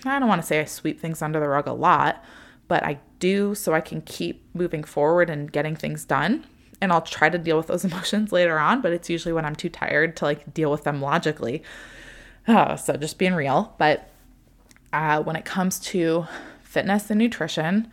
I 0.05 0.19
don't 0.19 0.27
want 0.27 0.41
to 0.41 0.47
say 0.47 0.59
I 0.59 0.65
sweep 0.65 0.99
things 0.99 1.21
under 1.21 1.39
the 1.39 1.47
rug 1.47 1.67
a 1.67 1.73
lot, 1.73 2.23
but 2.71 2.85
I 2.85 2.99
do 3.19 3.53
so 3.53 3.73
I 3.73 3.81
can 3.81 3.99
keep 3.99 4.45
moving 4.55 4.85
forward 4.85 5.29
and 5.29 5.51
getting 5.51 5.75
things 5.75 6.05
done. 6.05 6.45
And 6.79 6.89
I'll 6.89 7.01
try 7.01 7.27
to 7.27 7.37
deal 7.37 7.57
with 7.57 7.67
those 7.67 7.83
emotions 7.91 8.31
later 8.31 8.57
on, 8.57 8.79
but 8.79 8.93
it's 8.93 9.09
usually 9.09 9.33
when 9.33 9.43
I'm 9.43 9.57
too 9.57 9.67
tired 9.67 10.15
to 10.15 10.23
like 10.23 10.53
deal 10.53 10.71
with 10.71 10.85
them 10.85 11.01
logically. 11.01 11.63
Oh, 12.47 12.77
so 12.77 12.95
just 12.95 13.17
being 13.17 13.33
real. 13.33 13.75
But 13.77 14.09
uh, 14.93 15.21
when 15.21 15.35
it 15.35 15.43
comes 15.43 15.81
to 15.81 16.27
fitness 16.63 17.09
and 17.09 17.19
nutrition, 17.19 17.91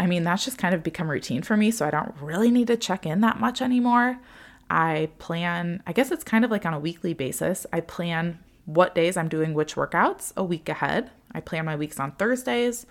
I 0.00 0.08
mean, 0.08 0.24
that's 0.24 0.44
just 0.44 0.58
kind 0.58 0.74
of 0.74 0.82
become 0.82 1.08
routine 1.08 1.42
for 1.44 1.56
me. 1.56 1.70
So 1.70 1.86
I 1.86 1.92
don't 1.92 2.12
really 2.20 2.50
need 2.50 2.66
to 2.66 2.76
check 2.76 3.06
in 3.06 3.20
that 3.20 3.38
much 3.38 3.62
anymore. 3.62 4.18
I 4.68 5.10
plan, 5.20 5.80
I 5.86 5.92
guess 5.92 6.10
it's 6.10 6.24
kind 6.24 6.44
of 6.44 6.50
like 6.50 6.66
on 6.66 6.74
a 6.74 6.80
weekly 6.80 7.14
basis. 7.14 7.66
I 7.72 7.82
plan 7.82 8.40
what 8.64 8.96
days 8.96 9.16
I'm 9.16 9.28
doing 9.28 9.54
which 9.54 9.76
workouts 9.76 10.32
a 10.36 10.42
week 10.42 10.68
ahead. 10.68 11.12
I 11.30 11.38
plan 11.38 11.64
my 11.64 11.76
weeks 11.76 12.00
on 12.00 12.10
Thursdays. 12.16 12.84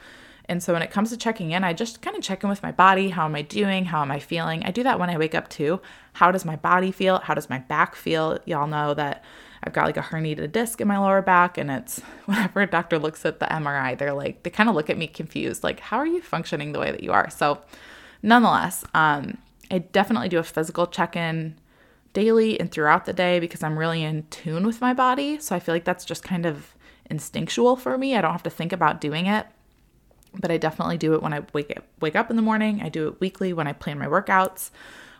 And 0.52 0.62
so 0.62 0.74
when 0.74 0.82
it 0.82 0.92
comes 0.92 1.12
to 1.12 1.18
checking 1.18 1.52
in, 1.52 1.64
I 1.64 1.72
just 1.72 2.02
kind 2.02 2.18
of 2.18 2.22
check 2.22 2.44
in 2.44 2.50
with 2.50 2.62
my 2.62 2.74
body. 2.74 3.08
How 3.08 3.24
am 3.24 3.36
I 3.36 3.42
doing? 3.42 3.86
How 3.86 4.02
am 4.02 4.12
I 4.12 4.20
feeling? 4.20 4.64
I 4.66 4.72
do 4.72 4.84
that 4.84 5.00
when 5.00 5.10
I 5.10 5.18
wake 5.18 5.34
up 5.34 5.48
too. 5.48 5.80
How 6.12 6.30
does 6.30 6.44
my 6.44 6.58
body 6.58 6.92
feel? 6.92 7.20
How 7.20 7.34
does 7.34 7.50
my 7.50 7.60
back 7.60 7.96
feel? 7.96 8.38
Y'all 8.44 8.68
know 8.68 8.94
that 8.94 9.24
I've 9.64 9.72
got 9.72 9.86
like 9.86 9.96
a 9.96 10.02
herniated 10.02 10.52
disc 10.52 10.82
in 10.82 10.90
my 10.90 10.98
lower 10.98 11.22
back, 11.22 11.58
and 11.58 11.72
it's 11.72 12.00
whenever 12.26 12.60
a 12.60 12.68
doctor 12.68 13.00
looks 13.00 13.26
at 13.26 13.40
the 13.40 13.46
MRI, 13.46 13.98
they're 13.98 14.12
like, 14.12 14.44
they 14.44 14.50
kind 14.50 14.68
of 14.68 14.76
look 14.76 14.90
at 14.90 14.98
me 14.98 15.08
confused, 15.08 15.64
like, 15.64 15.80
how 15.80 15.96
are 15.96 16.06
you 16.06 16.22
functioning 16.22 16.74
the 16.74 16.80
way 16.80 16.92
that 16.92 17.02
you 17.02 17.14
are? 17.14 17.30
So, 17.30 17.62
nonetheless, 18.22 18.84
um, 18.94 19.38
I 19.72 19.78
definitely 19.78 20.28
do 20.28 20.38
a 20.38 20.44
physical 20.44 20.86
check 20.86 21.16
in 21.16 21.56
daily 22.12 22.60
and 22.60 22.70
throughout 22.70 23.06
the 23.06 23.14
day 23.14 23.40
because 23.40 23.64
I'm 23.64 23.80
really 23.80 24.04
in 24.04 24.24
tune 24.30 24.68
with 24.68 24.82
my 24.82 24.94
body. 24.94 25.40
So, 25.40 25.56
I 25.56 25.62
feel 25.62 25.74
like 25.74 25.86
that's 25.86 26.04
just 26.04 26.24
kind 26.24 26.46
of 26.46 26.76
instinctual 27.10 27.78
for 27.78 27.98
me. 27.98 28.18
I 28.18 28.22
don't 28.22 28.34
have 28.34 28.44
to 28.44 28.50
think 28.50 28.74
about 28.74 29.00
doing 29.00 29.28
it. 29.28 29.48
But 30.34 30.52
I 30.52 30.58
definitely 30.58 30.98
do 30.98 31.14
it 31.14 31.22
when 31.22 31.34
I 31.34 31.42
wake 31.54 31.74
up, 31.76 31.84
wake 32.00 32.16
up 32.16 32.30
in 32.30 32.36
the 32.36 32.42
morning. 32.42 32.82
I 32.82 32.90
do 32.90 33.08
it 33.08 33.20
weekly 33.20 33.54
when 33.54 33.68
I 33.68 33.74
plan 33.74 34.00
my 34.00 34.06
workouts. 34.06 34.70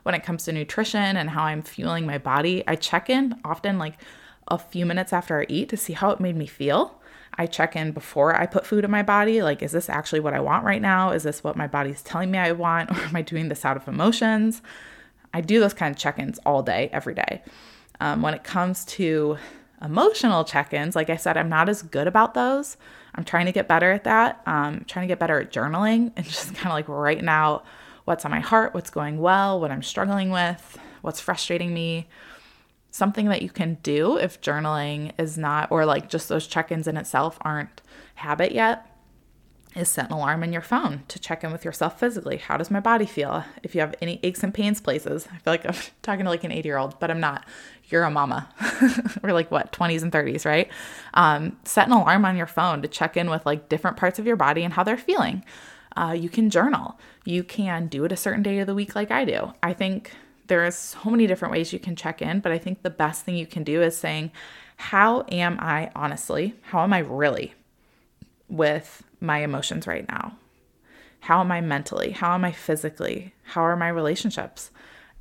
When 0.04 0.16
it 0.16 0.24
comes 0.24 0.46
to 0.46 0.52
nutrition 0.52 1.18
and 1.18 1.30
how 1.30 1.44
I'm 1.44 1.62
fueling 1.62 2.06
my 2.06 2.18
body, 2.18 2.64
I 2.68 2.76
check 2.76 3.10
in 3.10 3.40
often 3.44 3.78
like 3.78 3.98
a 4.48 4.58
few 4.58 4.86
minutes 4.86 5.14
after 5.14 5.40
I 5.40 5.46
eat 5.48 5.70
to 5.70 5.78
see 5.78 5.94
how 5.94 6.12
it 6.12 6.20
made 6.20 6.36
me 6.36 6.48
feel. 6.48 7.02
I 7.38 7.46
check 7.46 7.76
in 7.76 7.92
before 7.92 8.36
I 8.36 8.46
put 8.46 8.66
food 8.66 8.84
in 8.84 8.92
my 8.92 9.04
body. 9.04 9.42
Like, 9.42 9.62
is 9.62 9.72
this 9.72 9.90
actually 9.90 10.20
what 10.20 10.34
I 10.34 10.40
want 10.40 10.66
right 10.66 10.82
now? 10.82 11.12
Is 11.12 11.24
this 11.24 11.44
what 11.44 11.56
my 11.56 11.68
body's 11.68 12.02
telling 12.02 12.32
me 12.32 12.38
I 12.38 12.52
want? 12.52 12.90
Or 12.98 13.02
am 13.02 13.16
I 13.16 13.22
doing 13.22 13.48
this 13.48 13.64
out 13.64 13.78
of 13.78 13.88
emotions? 13.88 14.62
I 15.34 15.42
do 15.42 15.60
those 15.60 15.74
kind 15.74 15.96
of 15.96 16.00
check 16.00 16.20
ins 16.20 16.40
all 16.46 16.62
day, 16.62 16.90
every 16.92 17.14
day. 17.14 17.42
Um, 18.00 18.22
when 18.22 18.34
it 18.34 18.44
comes 18.44 18.84
to 18.86 19.38
emotional 19.82 20.44
check 20.44 20.74
ins, 20.74 20.96
like 20.96 21.10
I 21.10 21.16
said, 21.16 21.38
I'm 21.38 21.50
not 21.50 21.70
as 21.70 21.82
good 21.82 22.08
about 22.08 22.34
those. 22.34 22.76
I'm 23.16 23.24
trying 23.24 23.46
to 23.46 23.52
get 23.52 23.68
better 23.68 23.92
at 23.92 24.04
that. 24.06 24.42
Um, 24.46 24.86
trying 24.88 25.08
to 25.08 25.12
get 25.12 25.20
better 25.20 25.40
at 25.40 25.52
journaling 25.52 26.12
and 26.16 26.26
just 26.26 26.54
kind 26.56 26.68
of 26.68 26.74
like 26.74 26.88
writing 26.88 27.28
out 27.28 27.66
what's 28.06 28.26
on 28.26 28.32
my 28.32 28.40
heart, 28.40 28.74
what's 28.74 28.90
going 28.90 29.20
well, 29.20 29.60
what 29.60 29.72
I'm 29.72 29.84
struggling 29.84 30.32
with, 30.32 30.78
what's 31.02 31.20
frustrating 31.20 31.74
me, 31.74 32.08
something 32.90 33.28
that 33.28 33.42
you 33.42 33.50
can 33.50 33.78
do 33.84 34.18
if 34.18 34.42
journaling 34.42 35.12
is 35.18 35.38
not, 35.38 35.72
or 35.72 35.86
like 35.86 36.10
just 36.10 36.30
those 36.30 36.48
check 36.48 36.72
ins 36.72 36.88
in 36.88 36.98
itself 36.98 37.38
aren't 37.42 37.82
habit 38.16 38.52
yet, 38.52 38.86
is 39.76 39.90
set 39.90 40.08
an 40.08 40.14
alarm 40.14 40.44
in 40.44 40.52
your 40.52 40.62
phone 40.62 41.04
to 41.08 41.20
check 41.20 41.44
in 41.44 41.52
with 41.52 41.64
yourself 41.64 42.00
physically. 42.00 42.38
How 42.38 42.58
does 42.58 42.70
my 42.70 42.80
body 42.80 43.06
feel? 43.06 43.44
If 43.64 43.74
you 43.74 43.82
have 43.82 43.96
any 44.02 44.20
aches 44.24 44.44
and 44.44 44.54
pains 44.54 44.82
places, 44.82 45.28
I 45.32 45.38
feel 45.38 45.54
like 45.54 45.66
I'm 45.66 45.76
talking 46.02 46.26
to 46.26 46.30
like 46.30 46.44
an 46.44 46.52
80 46.52 46.68
year 46.68 46.78
old, 46.78 47.00
but 47.00 47.10
I'm 47.10 47.20
not. 47.20 47.46
You're 47.90 48.04
a 48.04 48.12
mama. 48.12 48.50
We're 49.24 49.34
like 49.34 49.52
what, 49.52 49.72
20s 49.72 50.02
and 50.02 50.12
30s, 50.12 50.46
right? 50.46 50.70
Um, 51.14 51.58
set 51.64 51.88
an 51.88 51.94
alarm 51.94 52.26
on 52.26 52.38
your 52.38 52.48
phone 52.48 52.82
to 52.82 52.88
check 52.88 53.18
in 53.18 53.30
with 53.30 53.46
like 53.46 53.70
different 53.70 53.98
parts 53.98 54.20
of 54.20 54.26
your 54.26 54.36
body 54.36 54.64
and 54.64 54.74
how 54.74 54.84
they're 54.84 54.98
feeling. 54.98 55.44
Uh, 55.96 56.16
you 56.18 56.30
can 56.30 56.50
journal. 56.50 56.98
You 57.26 57.44
can 57.44 57.88
do 57.88 58.06
it 58.06 58.12
a 58.12 58.18
certain 58.18 58.44
day 58.44 58.60
of 58.60 58.68
the 58.68 58.76
week, 58.76 58.96
like 58.96 59.12
I 59.12 59.26
do. 59.26 59.54
I 59.62 59.74
think 59.74 60.12
there 60.48 60.66
are 60.66 60.72
so 60.72 61.10
many 61.10 61.28
different 61.28 61.52
ways 61.52 61.74
you 61.74 61.80
can 61.80 61.96
check 61.96 62.22
in, 62.22 62.40
but 62.40 62.52
I 62.52 62.58
think 62.58 62.82
the 62.82 62.90
best 62.90 63.24
thing 63.26 63.36
you 63.36 63.46
can 63.46 63.64
do 63.64 63.82
is 63.82 63.98
saying, 63.98 64.32
How 64.78 65.26
am 65.30 65.58
I 65.60 65.92
honestly? 65.96 66.56
How 66.62 66.84
am 66.84 66.94
I 66.94 67.00
really 67.00 67.54
with 68.52 69.04
my 69.20 69.40
emotions 69.40 69.88
right 69.88 70.08
now? 70.08 70.38
How 71.22 71.40
am 71.40 71.52
I 71.52 71.62
mentally? 71.62 72.12
How 72.12 72.34
am 72.34 72.44
I 72.44 72.52
physically? 72.52 73.34
How 73.44 73.62
are 73.62 73.76
my 73.76 73.90
relationships? 73.90 74.72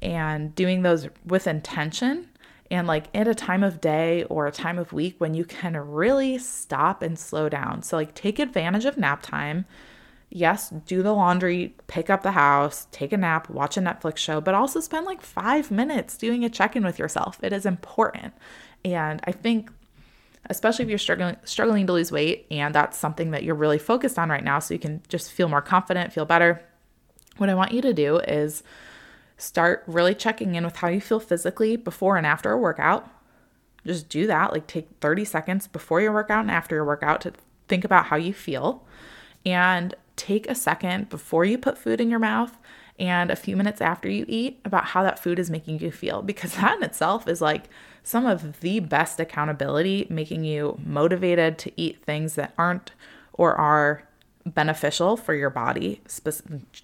And 0.03 0.55
doing 0.55 0.83
those 0.83 1.09
with 1.27 1.47
intention 1.47 2.29
and 2.71 2.87
like 2.87 3.07
at 3.15 3.29
a 3.29 3.35
time 3.35 3.63
of 3.63 3.81
day 3.81 4.25
or 4.25 4.47
a 4.47 4.53
time 4.53 4.79
of 4.79 4.93
week 4.93 5.17
when 5.19 5.35
you 5.35 5.45
can 5.45 5.77
really 5.77 6.39
stop 6.39 7.03
and 7.03 7.19
slow 7.19 7.49
down. 7.49 7.83
So, 7.83 7.97
like, 7.97 8.15
take 8.15 8.39
advantage 8.39 8.85
of 8.85 8.97
nap 8.97 9.23
time 9.23 9.67
yes, 10.31 10.71
do 10.71 11.03
the 11.03 11.13
laundry, 11.13 11.75
pick 11.89 12.09
up 12.09 12.23
the 12.23 12.33
house, 12.33 12.87
take 12.93 13.13
a 13.13 13.17
nap, 13.17 13.51
watch 13.51 13.77
a 13.77 13.81
Netflix 13.81 14.19
show, 14.19 14.41
but 14.41 14.55
also 14.55 14.81
spend 14.81 15.05
like 15.05 15.21
five 15.21 15.71
minutes 15.71 16.17
doing 16.17 16.45
a 16.45 16.49
check 16.49 16.77
in 16.77 16.85
with 16.85 16.99
yourself. 16.99 17.39
It 17.43 17.53
is 17.53 17.67
important. 17.67 18.33
And 18.85 19.21
I 19.25 19.33
think, 19.33 19.71
especially 20.51 20.83
if 20.85 20.89
you're 20.89 20.99
struggling, 20.99 21.37
struggling 21.45 21.87
to 21.87 21.93
lose 21.93 22.13
weight 22.13 22.47
and 22.51 22.75
that's 22.75 22.99
something 22.99 23.31
that 23.31 23.43
you're 23.43 23.55
really 23.55 23.79
focused 23.79 24.19
on 24.19 24.29
right 24.29 24.45
now, 24.45 24.59
so 24.59 24.75
you 24.75 24.81
can 24.81 25.01
just 25.09 25.33
feel 25.33 25.49
more 25.49 25.63
confident, 25.63 26.13
feel 26.13 26.27
better, 26.27 26.63
what 27.39 27.49
I 27.49 27.55
want 27.55 27.73
you 27.73 27.81
to 27.83 27.95
do 27.95 28.19
is 28.19 28.63
start 29.39 29.83
really 29.87 30.15
checking 30.15 30.55
in 30.55 30.65
with 30.65 30.77
how 30.77 30.89
you 30.89 31.01
feel 31.01 31.21
physically 31.21 31.77
before 31.77 32.17
and 32.17 32.27
after 32.27 32.53
a 32.53 32.59
workout. 32.59 33.09
Just 33.87 34.11
do 34.11 34.27
that. 34.27 34.53
Like 34.53 34.67
take 34.67 34.89
30 35.01 35.25
seconds 35.25 35.67
before 35.67 36.03
your 36.03 36.13
workout 36.13 36.41
and 36.41 36.51
after 36.51 36.75
your 36.75 36.85
workout 36.85 37.23
to 37.23 37.33
think 37.67 37.85
about 37.85 38.07
how 38.07 38.17
you 38.17 38.35
feel. 38.35 38.87
And 39.47 39.95
take 40.17 40.51
a 40.51 40.55
second 40.55 41.09
before 41.09 41.47
you 41.47 41.57
put 41.57 41.79
food 41.79 41.99
in 41.99 42.11
your 42.11 42.19
mouth 42.19 42.59
and 42.99 43.31
a 43.31 43.37
few 43.37 43.57
minutes 43.57 43.81
after 43.81 44.11
you 44.11 44.27
eat 44.29 44.61
about 44.67 44.85
how 44.85 45.03
that 45.03 45.19
food 45.19 45.39
is 45.39 45.51
making 45.51 45.81
you 45.81 45.91
feel 45.91 46.21
because 46.21 46.55
that 46.57 46.77
in 46.77 46.83
itself 46.83 47.27
is 47.27 47.41
like 47.41 47.71
some 48.03 48.27
of 48.27 48.61
the 48.61 48.81
best 48.81 49.21
accountability, 49.21 50.07
making 50.11 50.45
you 50.45 50.79
motivated 50.85 51.59
to 51.59 51.73
eat 51.77 52.03
things 52.03 52.35
that 52.35 52.55
aren't 52.59 52.93
or 53.33 53.55
are 53.55 54.05
beneficial 54.47 55.19
for 55.19 55.35
your 55.35 55.51
body 55.51 56.01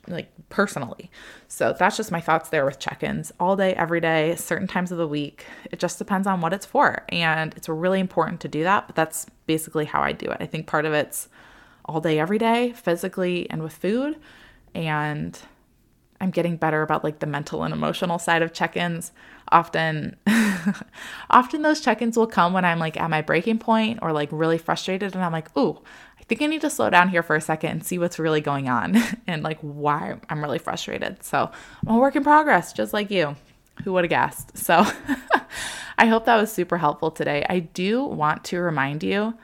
like 0.08 0.30
personally 0.50 1.10
so 1.48 1.74
that's 1.76 1.96
just 1.96 2.12
my 2.12 2.20
thoughts 2.20 2.50
there 2.50 2.66
with 2.66 2.78
check-ins 2.78 3.32
all 3.40 3.56
day 3.56 3.72
every 3.74 3.98
day 3.98 4.36
certain 4.36 4.68
times 4.68 4.92
of 4.92 4.98
the 4.98 5.08
week 5.08 5.46
it 5.72 5.78
just 5.78 5.98
depends 5.98 6.26
on 6.26 6.42
what 6.42 6.52
it's 6.52 6.66
for 6.66 7.02
and 7.08 7.54
it's 7.54 7.66
really 7.66 7.98
important 7.98 8.40
to 8.42 8.46
do 8.46 8.62
that 8.62 8.86
but 8.86 8.94
that's 8.94 9.24
basically 9.46 9.86
how 9.86 10.02
i 10.02 10.12
do 10.12 10.30
it 10.30 10.36
i 10.38 10.44
think 10.44 10.66
part 10.66 10.84
of 10.84 10.92
it's 10.92 11.30
all 11.86 12.00
day, 12.00 12.18
every 12.18 12.38
day, 12.38 12.72
physically 12.72 13.48
and 13.50 13.62
with 13.62 13.72
food. 13.72 14.16
And 14.74 15.38
I'm 16.20 16.30
getting 16.30 16.56
better 16.56 16.82
about 16.82 17.04
like 17.04 17.18
the 17.18 17.26
mental 17.26 17.62
and 17.62 17.72
emotional 17.72 18.18
side 18.18 18.42
of 18.42 18.52
check-ins. 18.52 19.12
Often 19.50 20.16
often 21.30 21.62
those 21.62 21.80
check-ins 21.80 22.16
will 22.16 22.26
come 22.26 22.52
when 22.52 22.64
I'm 22.64 22.78
like 22.78 22.98
at 22.98 23.10
my 23.10 23.22
breaking 23.22 23.58
point 23.58 24.00
or 24.02 24.12
like 24.12 24.28
really 24.32 24.58
frustrated 24.58 25.14
and 25.14 25.24
I'm 25.24 25.32
like, 25.32 25.56
"Ooh, 25.56 25.80
I 26.18 26.24
think 26.24 26.42
I 26.42 26.46
need 26.46 26.62
to 26.62 26.70
slow 26.70 26.90
down 26.90 27.08
here 27.08 27.22
for 27.22 27.36
a 27.36 27.40
second 27.40 27.70
and 27.70 27.84
see 27.84 27.98
what's 27.98 28.18
really 28.18 28.40
going 28.40 28.68
on 28.68 28.96
and 29.26 29.42
like 29.42 29.58
why 29.60 30.16
I'm 30.28 30.42
really 30.42 30.58
frustrated." 30.58 31.22
So, 31.22 31.50
I'm 31.86 31.94
a 31.96 31.98
work 31.98 32.16
in 32.16 32.24
progress 32.24 32.72
just 32.72 32.92
like 32.92 33.10
you. 33.10 33.36
Who 33.84 33.92
would 33.92 34.04
have 34.04 34.10
guessed? 34.10 34.56
So, 34.56 34.86
I 35.98 36.06
hope 36.06 36.24
that 36.24 36.36
was 36.36 36.50
super 36.50 36.78
helpful 36.78 37.10
today. 37.10 37.44
I 37.48 37.60
do 37.60 38.04
want 38.04 38.44
to 38.44 38.60
remind 38.60 39.02
you 39.02 39.34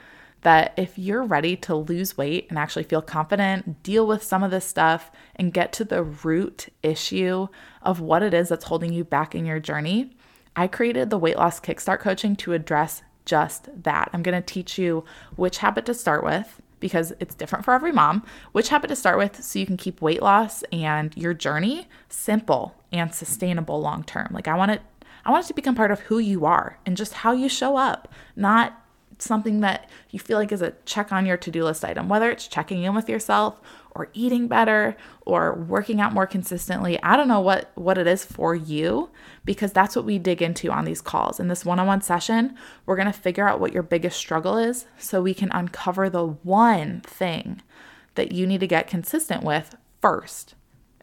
that 0.43 0.75
if 0.77 0.99
you're 0.99 1.23
ready 1.23 1.57
to 1.57 1.75
lose 1.75 2.17
weight 2.17 2.47
and 2.49 2.59
actually 2.59 2.83
feel 2.83 3.03
confident, 3.03 3.83
deal 3.83 4.07
with 4.07 4.23
some 4.23 4.43
of 4.43 4.51
this 4.51 4.65
stuff, 4.65 5.11
and 5.37 5.53
get 5.53 5.73
to 5.73 5.85
the 5.85 6.03
root 6.03 6.69
issue 6.83 7.49
of 7.81 8.01
what 8.01 8.23
it 8.23 8.35
is 8.35 8.49
that's 8.49 8.65
holding 8.65 8.93
you 8.93 9.05
back 9.05 9.35
in 9.35 9.47
your 9.47 9.61
journey, 9.61 10.11
I 10.55 10.67
created 10.67 11.11
the 11.11 11.19
Weight 11.19 11.37
Loss 11.37 11.61
Kickstart 11.61 12.01
coaching 12.01 12.37
to 12.37 12.53
address 12.53 13.03
just 13.25 13.69
that. 13.85 14.11
I'm 14.13 14.23
to 14.23 14.41
teach 14.41 14.79
you 14.79 15.05
which 15.37 15.59
habit 15.59 15.87
to 15.87 15.95
start 15.95 16.25
with 16.25 16.61
because 16.81 17.13
it's 17.21 17.37
different 17.37 17.65
for 17.65 17.73
every 17.73 17.93
mom, 17.93 18.25
which 18.51 18.69
habit 18.69 18.89
to 18.89 18.97
start 18.97 19.17
with 19.17 19.43
so 19.43 19.59
you 19.59 19.67
can 19.67 19.77
keep 19.77 20.03
weight 20.03 20.21
loss 20.21 20.65
and 20.73 21.17
your 21.17 21.33
journey 21.33 21.89
simple 22.09 22.75
and 22.91 23.15
sustainable 23.15 23.81
long 23.81 24.03
term. 24.03 24.29
Like 24.33 24.49
I 24.49 24.57
want 24.57 24.73
it 24.73 24.83
I 25.25 25.31
want 25.31 25.45
it 25.45 25.49
to 25.49 25.55
become 25.55 25.77
part 25.77 25.93
of 25.93 26.01
who 26.01 26.19
you 26.19 26.45
are 26.45 26.79
and 26.85 26.97
just 26.97 27.13
how 27.13 27.33
you 27.33 27.49
show 27.49 27.77
up, 27.77 28.13
not 28.35 28.82
something 29.23 29.61
that 29.61 29.89
you 30.11 30.19
feel 30.19 30.39
like 30.39 30.53
is 30.53 30.63
a 30.63 30.75
check 30.85 31.13
on 31.13 31.27
your 31.27 31.37
to 31.37 31.51
do 31.51 31.65
list 31.65 31.85
item, 31.85 32.09
whether 32.09 32.31
it's 32.31 32.47
checking 32.47 32.83
in 32.83 32.95
with 32.95 33.09
yourself 33.09 33.61
or 33.95 34.09
eating 34.15 34.49
better 34.49 34.97
or 35.27 35.55
working 35.55 36.01
out 36.01 36.13
more 36.13 36.27
consistently. 36.27 37.03
I 37.03 37.17
don't 37.17 37.29
know 37.29 37.41
what, 37.41 37.71
what 37.75 37.99
it 37.99 38.07
is 38.07 38.25
for 38.25 38.55
you 38.55 39.11
because 39.45 39.73
that's 39.73 39.95
what 39.95 40.05
we 40.05 40.19
dig 40.19 40.43
into 40.43 40.71
on 40.71 40.85
these 40.85 41.01
calls. 41.01 41.39
In 41.39 41.49
this 41.49 41.65
one 41.65 41.79
on 41.79 41.87
one 41.87 42.01
session, 42.01 42.57
we're 42.87 42.97
going 42.97 43.07
to 43.07 43.13
figure 43.13 43.49
out 43.49 43.61
what 43.61 43.73
your 43.73 43.83
biggest 43.83 44.17
struggle 44.17 44.57
is 44.57 44.87
so 44.99 45.23
we 45.23 45.35
can 45.35 45.51
uncover 45.53 46.09
the 46.09 46.27
one 46.27 47.01
thing 47.03 47.63
that 48.15 48.33
you 48.33 48.47
need 48.47 48.61
to 48.61 48.67
get 48.67 48.87
consistent 48.87 49.43
with 49.43 49.77
first. 50.01 50.55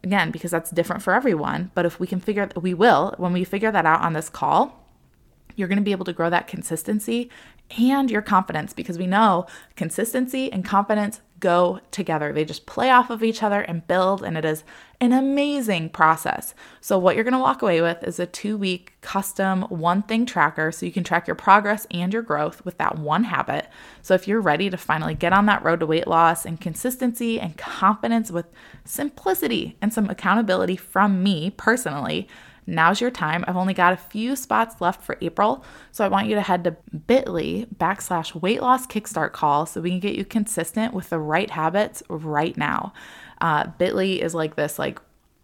Again, 0.04 0.32
because 0.32 0.52
that's 0.52 0.72
different 0.72 1.04
for 1.04 1.14
everyone. 1.14 1.72
But 1.74 1.86
if 1.86 2.00
we 2.00 2.08
can 2.08 2.20
figure, 2.20 2.50
we 2.60 2.74
will, 2.74 3.14
when 3.18 3.34
we 3.34 3.44
figure 3.44 3.72
that 3.72 3.86
out 3.86 4.02
on 4.02 4.14
this 4.14 4.30
call, 4.30 4.80
you're 5.56 5.68
going 5.68 5.78
to 5.78 5.84
be 5.84 5.92
able 5.92 6.06
to 6.06 6.14
grow 6.14 6.30
that 6.30 6.48
consistency 6.48 7.30
and 7.78 8.10
your 8.10 8.22
confidence 8.22 8.74
because 8.74 8.98
we 8.98 9.08
know 9.08 9.46
consistency 9.76 10.52
and 10.52 10.66
confidence 10.66 11.22
go 11.40 11.80
together. 11.92 12.34
They 12.34 12.46
just 12.46 12.66
play 12.66 12.90
off 12.90 13.10
of 13.10 13.24
each 13.24 13.42
other 13.42 13.62
and 13.62 13.86
build, 13.88 14.24
and 14.24 14.38
it 14.38 14.46
is 14.46 14.64
an 15.00 15.14
amazing 15.14 15.90
process. 15.90 16.54
So, 16.82 16.98
what 16.98 17.16
you're 17.16 17.24
gonna 17.24 17.40
walk 17.40 17.62
away 17.62 17.82
with 17.82 18.04
is 18.04 18.20
a 18.20 18.26
two 18.26 18.58
week 18.58 18.94
custom 19.02 19.64
one 19.64 20.02
thing 20.02 20.26
tracker 20.26 20.72
so 20.72 20.86
you 20.86 20.92
can 20.92 21.04
track 21.04 21.28
your 21.28 21.36
progress 21.36 21.88
and 21.92 22.12
your 22.12 22.22
growth 22.22 22.64
with 22.66 22.78
that 22.78 23.00
one 23.00 23.26
habit. 23.26 23.68
So, 24.02 24.14
if 24.14 24.28
you're 24.28 24.42
ready 24.42 24.70
to 24.70 24.78
finally 24.78 25.16
get 25.16 25.34
on 25.34 25.46
that 25.46 25.64
road 25.64 25.80
to 25.80 25.86
weight 25.86 26.08
loss 26.08 26.46
and 26.46 26.60
consistency 26.60 27.40
and 27.40 27.58
confidence 27.58 28.32
with 28.32 28.48
simplicity 28.84 29.78
and 29.82 29.94
some 29.94 30.10
accountability 30.10 30.76
from 30.76 31.24
me 31.24 31.52
personally, 31.52 32.28
now's 32.70 33.02
your 33.02 33.12
time. 33.12 33.44
I've 33.48 33.58
only 33.58 33.74
got 33.74 33.94
a 33.94 33.98
few 33.98 34.36
spots 34.36 34.80
left 34.80 35.04
for 35.04 35.18
April, 35.22 35.64
so 35.92 36.06
I 36.06 36.08
want 36.08 36.28
you 36.28 36.36
to 36.36 36.42
head 36.42 36.64
to 36.64 36.72
bit.ly 37.08 37.68
backslash 37.76 38.40
weight 38.40 38.62
loss 38.62 38.86
kickstart 38.88 39.32
call 39.34 39.66
so 39.66 39.82
we 39.82 39.90
can 39.90 40.00
get 40.00 40.16
you 40.16 40.26
consistent 40.26 40.94
with 40.94 41.10
the 41.10 41.20
right 41.20 41.50
habits 41.50 42.04
right 42.10 42.56
now. 42.56 42.94
Uh, 43.42 43.68
bit.ly 43.78 44.20
is 44.22 44.34
like 44.34 44.56
this 44.56 44.80
like 44.80 45.00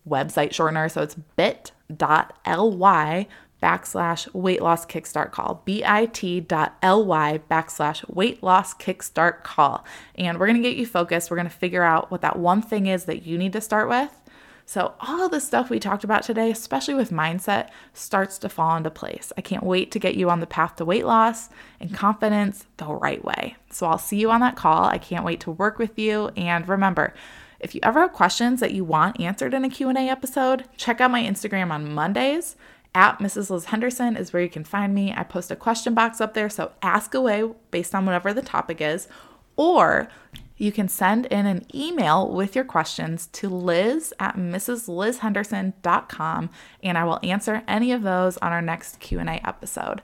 website 0.07 0.51
shortener, 0.51 0.89
so 0.89 1.01
it's 1.01 1.15
bit.ly 1.35 3.27
backslash 3.63 4.31
weight 4.33 4.61
loss 4.61 4.85
kickstart 4.85 5.31
call 5.31 5.63
bit.ly 5.65 7.39
backslash 7.49 8.07
weight 8.13 8.43
loss 8.43 8.73
kickstart 8.75 9.43
call 9.43 9.83
and 10.15 10.37
we're 10.37 10.45
going 10.45 10.61
to 10.61 10.69
get 10.69 10.77
you 10.77 10.85
focused 10.85 11.31
we're 11.31 11.37
going 11.37 11.47
to 11.47 11.55
figure 11.55 11.81
out 11.81 12.11
what 12.11 12.21
that 12.21 12.37
one 12.37 12.61
thing 12.61 12.85
is 12.85 13.05
that 13.05 13.25
you 13.25 13.37
need 13.37 13.53
to 13.53 13.61
start 13.61 13.87
with 13.87 14.21
so 14.65 14.93
all 14.99 15.25
of 15.25 15.31
the 15.31 15.39
stuff 15.39 15.69
we 15.69 15.79
talked 15.79 16.03
about 16.03 16.23
today 16.23 16.51
especially 16.51 16.93
with 16.93 17.11
mindset 17.11 17.69
starts 17.93 18.37
to 18.37 18.49
fall 18.49 18.75
into 18.75 18.89
place 18.89 19.31
i 19.37 19.41
can't 19.41 19.63
wait 19.63 19.91
to 19.91 19.99
get 19.99 20.15
you 20.15 20.29
on 20.29 20.39
the 20.39 20.47
path 20.47 20.75
to 20.75 20.85
weight 20.85 21.05
loss 21.05 21.49
and 21.79 21.93
confidence 21.93 22.65
the 22.77 22.85
right 22.85 23.23
way 23.23 23.55
so 23.69 23.87
i'll 23.87 23.97
see 23.97 24.17
you 24.17 24.29
on 24.31 24.41
that 24.41 24.55
call 24.55 24.85
i 24.85 24.97
can't 24.97 25.25
wait 25.25 25.39
to 25.39 25.51
work 25.51 25.77
with 25.77 25.97
you 25.97 26.29
and 26.35 26.67
remember 26.67 27.13
if 27.59 27.73
you 27.73 27.79
ever 27.83 28.01
have 28.01 28.13
questions 28.13 28.59
that 28.59 28.73
you 28.73 28.83
want 28.83 29.19
answered 29.19 29.53
in 29.53 29.63
a 29.63 29.69
Q&A 29.69 30.09
episode, 30.09 30.65
check 30.77 30.99
out 30.99 31.09
my 31.09 31.23
Instagram 31.23 31.71
on 31.71 31.93
Mondays 31.93 32.57
at 32.95 33.19
Mrs. 33.19 33.49
Liz 33.49 33.65
Henderson 33.65 34.15
is 34.15 34.31
where 34.31 34.41
you 34.41 34.49
can 34.49 34.63
find 34.63 34.95
me. 34.95 35.13
I 35.15 35.23
post 35.23 35.51
a 35.51 35.55
question 35.55 35.93
box 35.93 36.21
up 36.21 36.33
there, 36.33 36.49
so 36.49 36.71
ask 36.81 37.13
away 37.13 37.43
based 37.71 37.93
on 37.93 38.05
whatever 38.05 38.33
the 38.33 38.41
topic 38.41 38.81
is. 38.81 39.07
Or 39.57 40.07
you 40.57 40.71
can 40.71 40.87
send 40.87 41.25
in 41.27 41.45
an 41.45 41.65
email 41.73 42.31
with 42.31 42.55
your 42.55 42.65
questions 42.65 43.27
to 43.27 43.47
liz 43.49 44.13
at 44.19 44.37
mrslizhenderson.com 44.37 46.49
and 46.81 46.97
I 46.97 47.03
will 47.03 47.19
answer 47.23 47.61
any 47.67 47.91
of 47.91 48.01
those 48.03 48.37
on 48.37 48.53
our 48.53 48.61
next 48.61 48.99
Q&A 48.99 49.41
episode. 49.45 50.01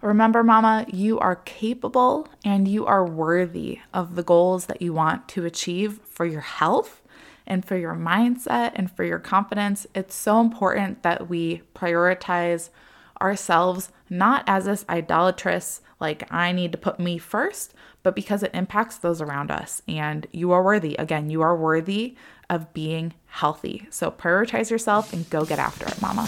Remember, 0.00 0.42
Mama, 0.42 0.86
you 0.88 1.18
are 1.20 1.36
capable 1.36 2.26
and 2.44 2.66
you 2.66 2.84
are 2.86 3.06
worthy 3.06 3.78
of 3.94 4.16
the 4.16 4.24
goals 4.24 4.66
that 4.66 4.82
you 4.82 4.92
want 4.92 5.28
to 5.28 5.44
achieve 5.44 6.00
for 6.04 6.26
your 6.26 6.40
health 6.40 7.00
and 7.46 7.64
for 7.64 7.76
your 7.76 7.94
mindset 7.94 8.72
and 8.74 8.90
for 8.90 9.04
your 9.04 9.18
confidence. 9.18 9.86
It's 9.94 10.14
so 10.14 10.40
important 10.40 11.02
that 11.04 11.28
we 11.28 11.62
prioritize 11.74 12.70
ourselves 13.20 13.90
not 14.10 14.42
as 14.46 14.64
this 14.64 14.84
idolatrous, 14.88 15.80
like, 16.02 16.30
I 16.30 16.52
need 16.52 16.72
to 16.72 16.78
put 16.78 17.00
me 17.00 17.16
first, 17.16 17.72
but 18.02 18.14
because 18.14 18.42
it 18.42 18.50
impacts 18.52 18.98
those 18.98 19.22
around 19.22 19.50
us. 19.50 19.80
And 19.88 20.26
you 20.32 20.52
are 20.52 20.62
worthy. 20.62 20.94
Again, 20.96 21.30
you 21.30 21.40
are 21.40 21.56
worthy 21.56 22.16
of 22.50 22.74
being 22.74 23.14
healthy. 23.26 23.86
So 23.88 24.10
prioritize 24.10 24.70
yourself 24.70 25.14
and 25.14 25.28
go 25.30 25.46
get 25.46 25.58
after 25.58 25.86
it, 25.86 26.02
mama. 26.02 26.22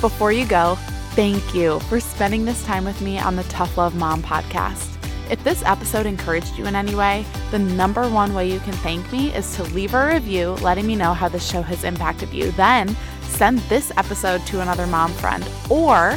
Before 0.00 0.32
you 0.32 0.46
go, 0.46 0.76
thank 1.14 1.54
you 1.54 1.80
for 1.80 2.00
spending 2.00 2.46
this 2.46 2.64
time 2.64 2.84
with 2.84 3.00
me 3.02 3.18
on 3.18 3.36
the 3.36 3.42
Tough 3.44 3.76
Love 3.76 3.94
Mom 3.94 4.22
podcast. 4.22 4.94
If 5.30 5.44
this 5.44 5.62
episode 5.64 6.06
encouraged 6.06 6.56
you 6.56 6.64
in 6.64 6.74
any 6.74 6.94
way, 6.94 7.26
the 7.50 7.58
number 7.58 8.08
one 8.08 8.32
way 8.32 8.50
you 8.50 8.60
can 8.60 8.72
thank 8.74 9.12
me 9.12 9.34
is 9.34 9.54
to 9.56 9.64
leave 9.64 9.92
a 9.92 10.06
review 10.06 10.52
letting 10.62 10.86
me 10.86 10.96
know 10.96 11.12
how 11.12 11.28
the 11.28 11.38
show 11.38 11.60
has 11.60 11.84
impacted 11.84 12.32
you. 12.32 12.50
Then 12.52 12.96
send 13.22 13.58
this 13.68 13.92
episode 13.98 14.46
to 14.46 14.62
another 14.62 14.86
mom 14.86 15.12
friend 15.12 15.46
or 15.68 16.16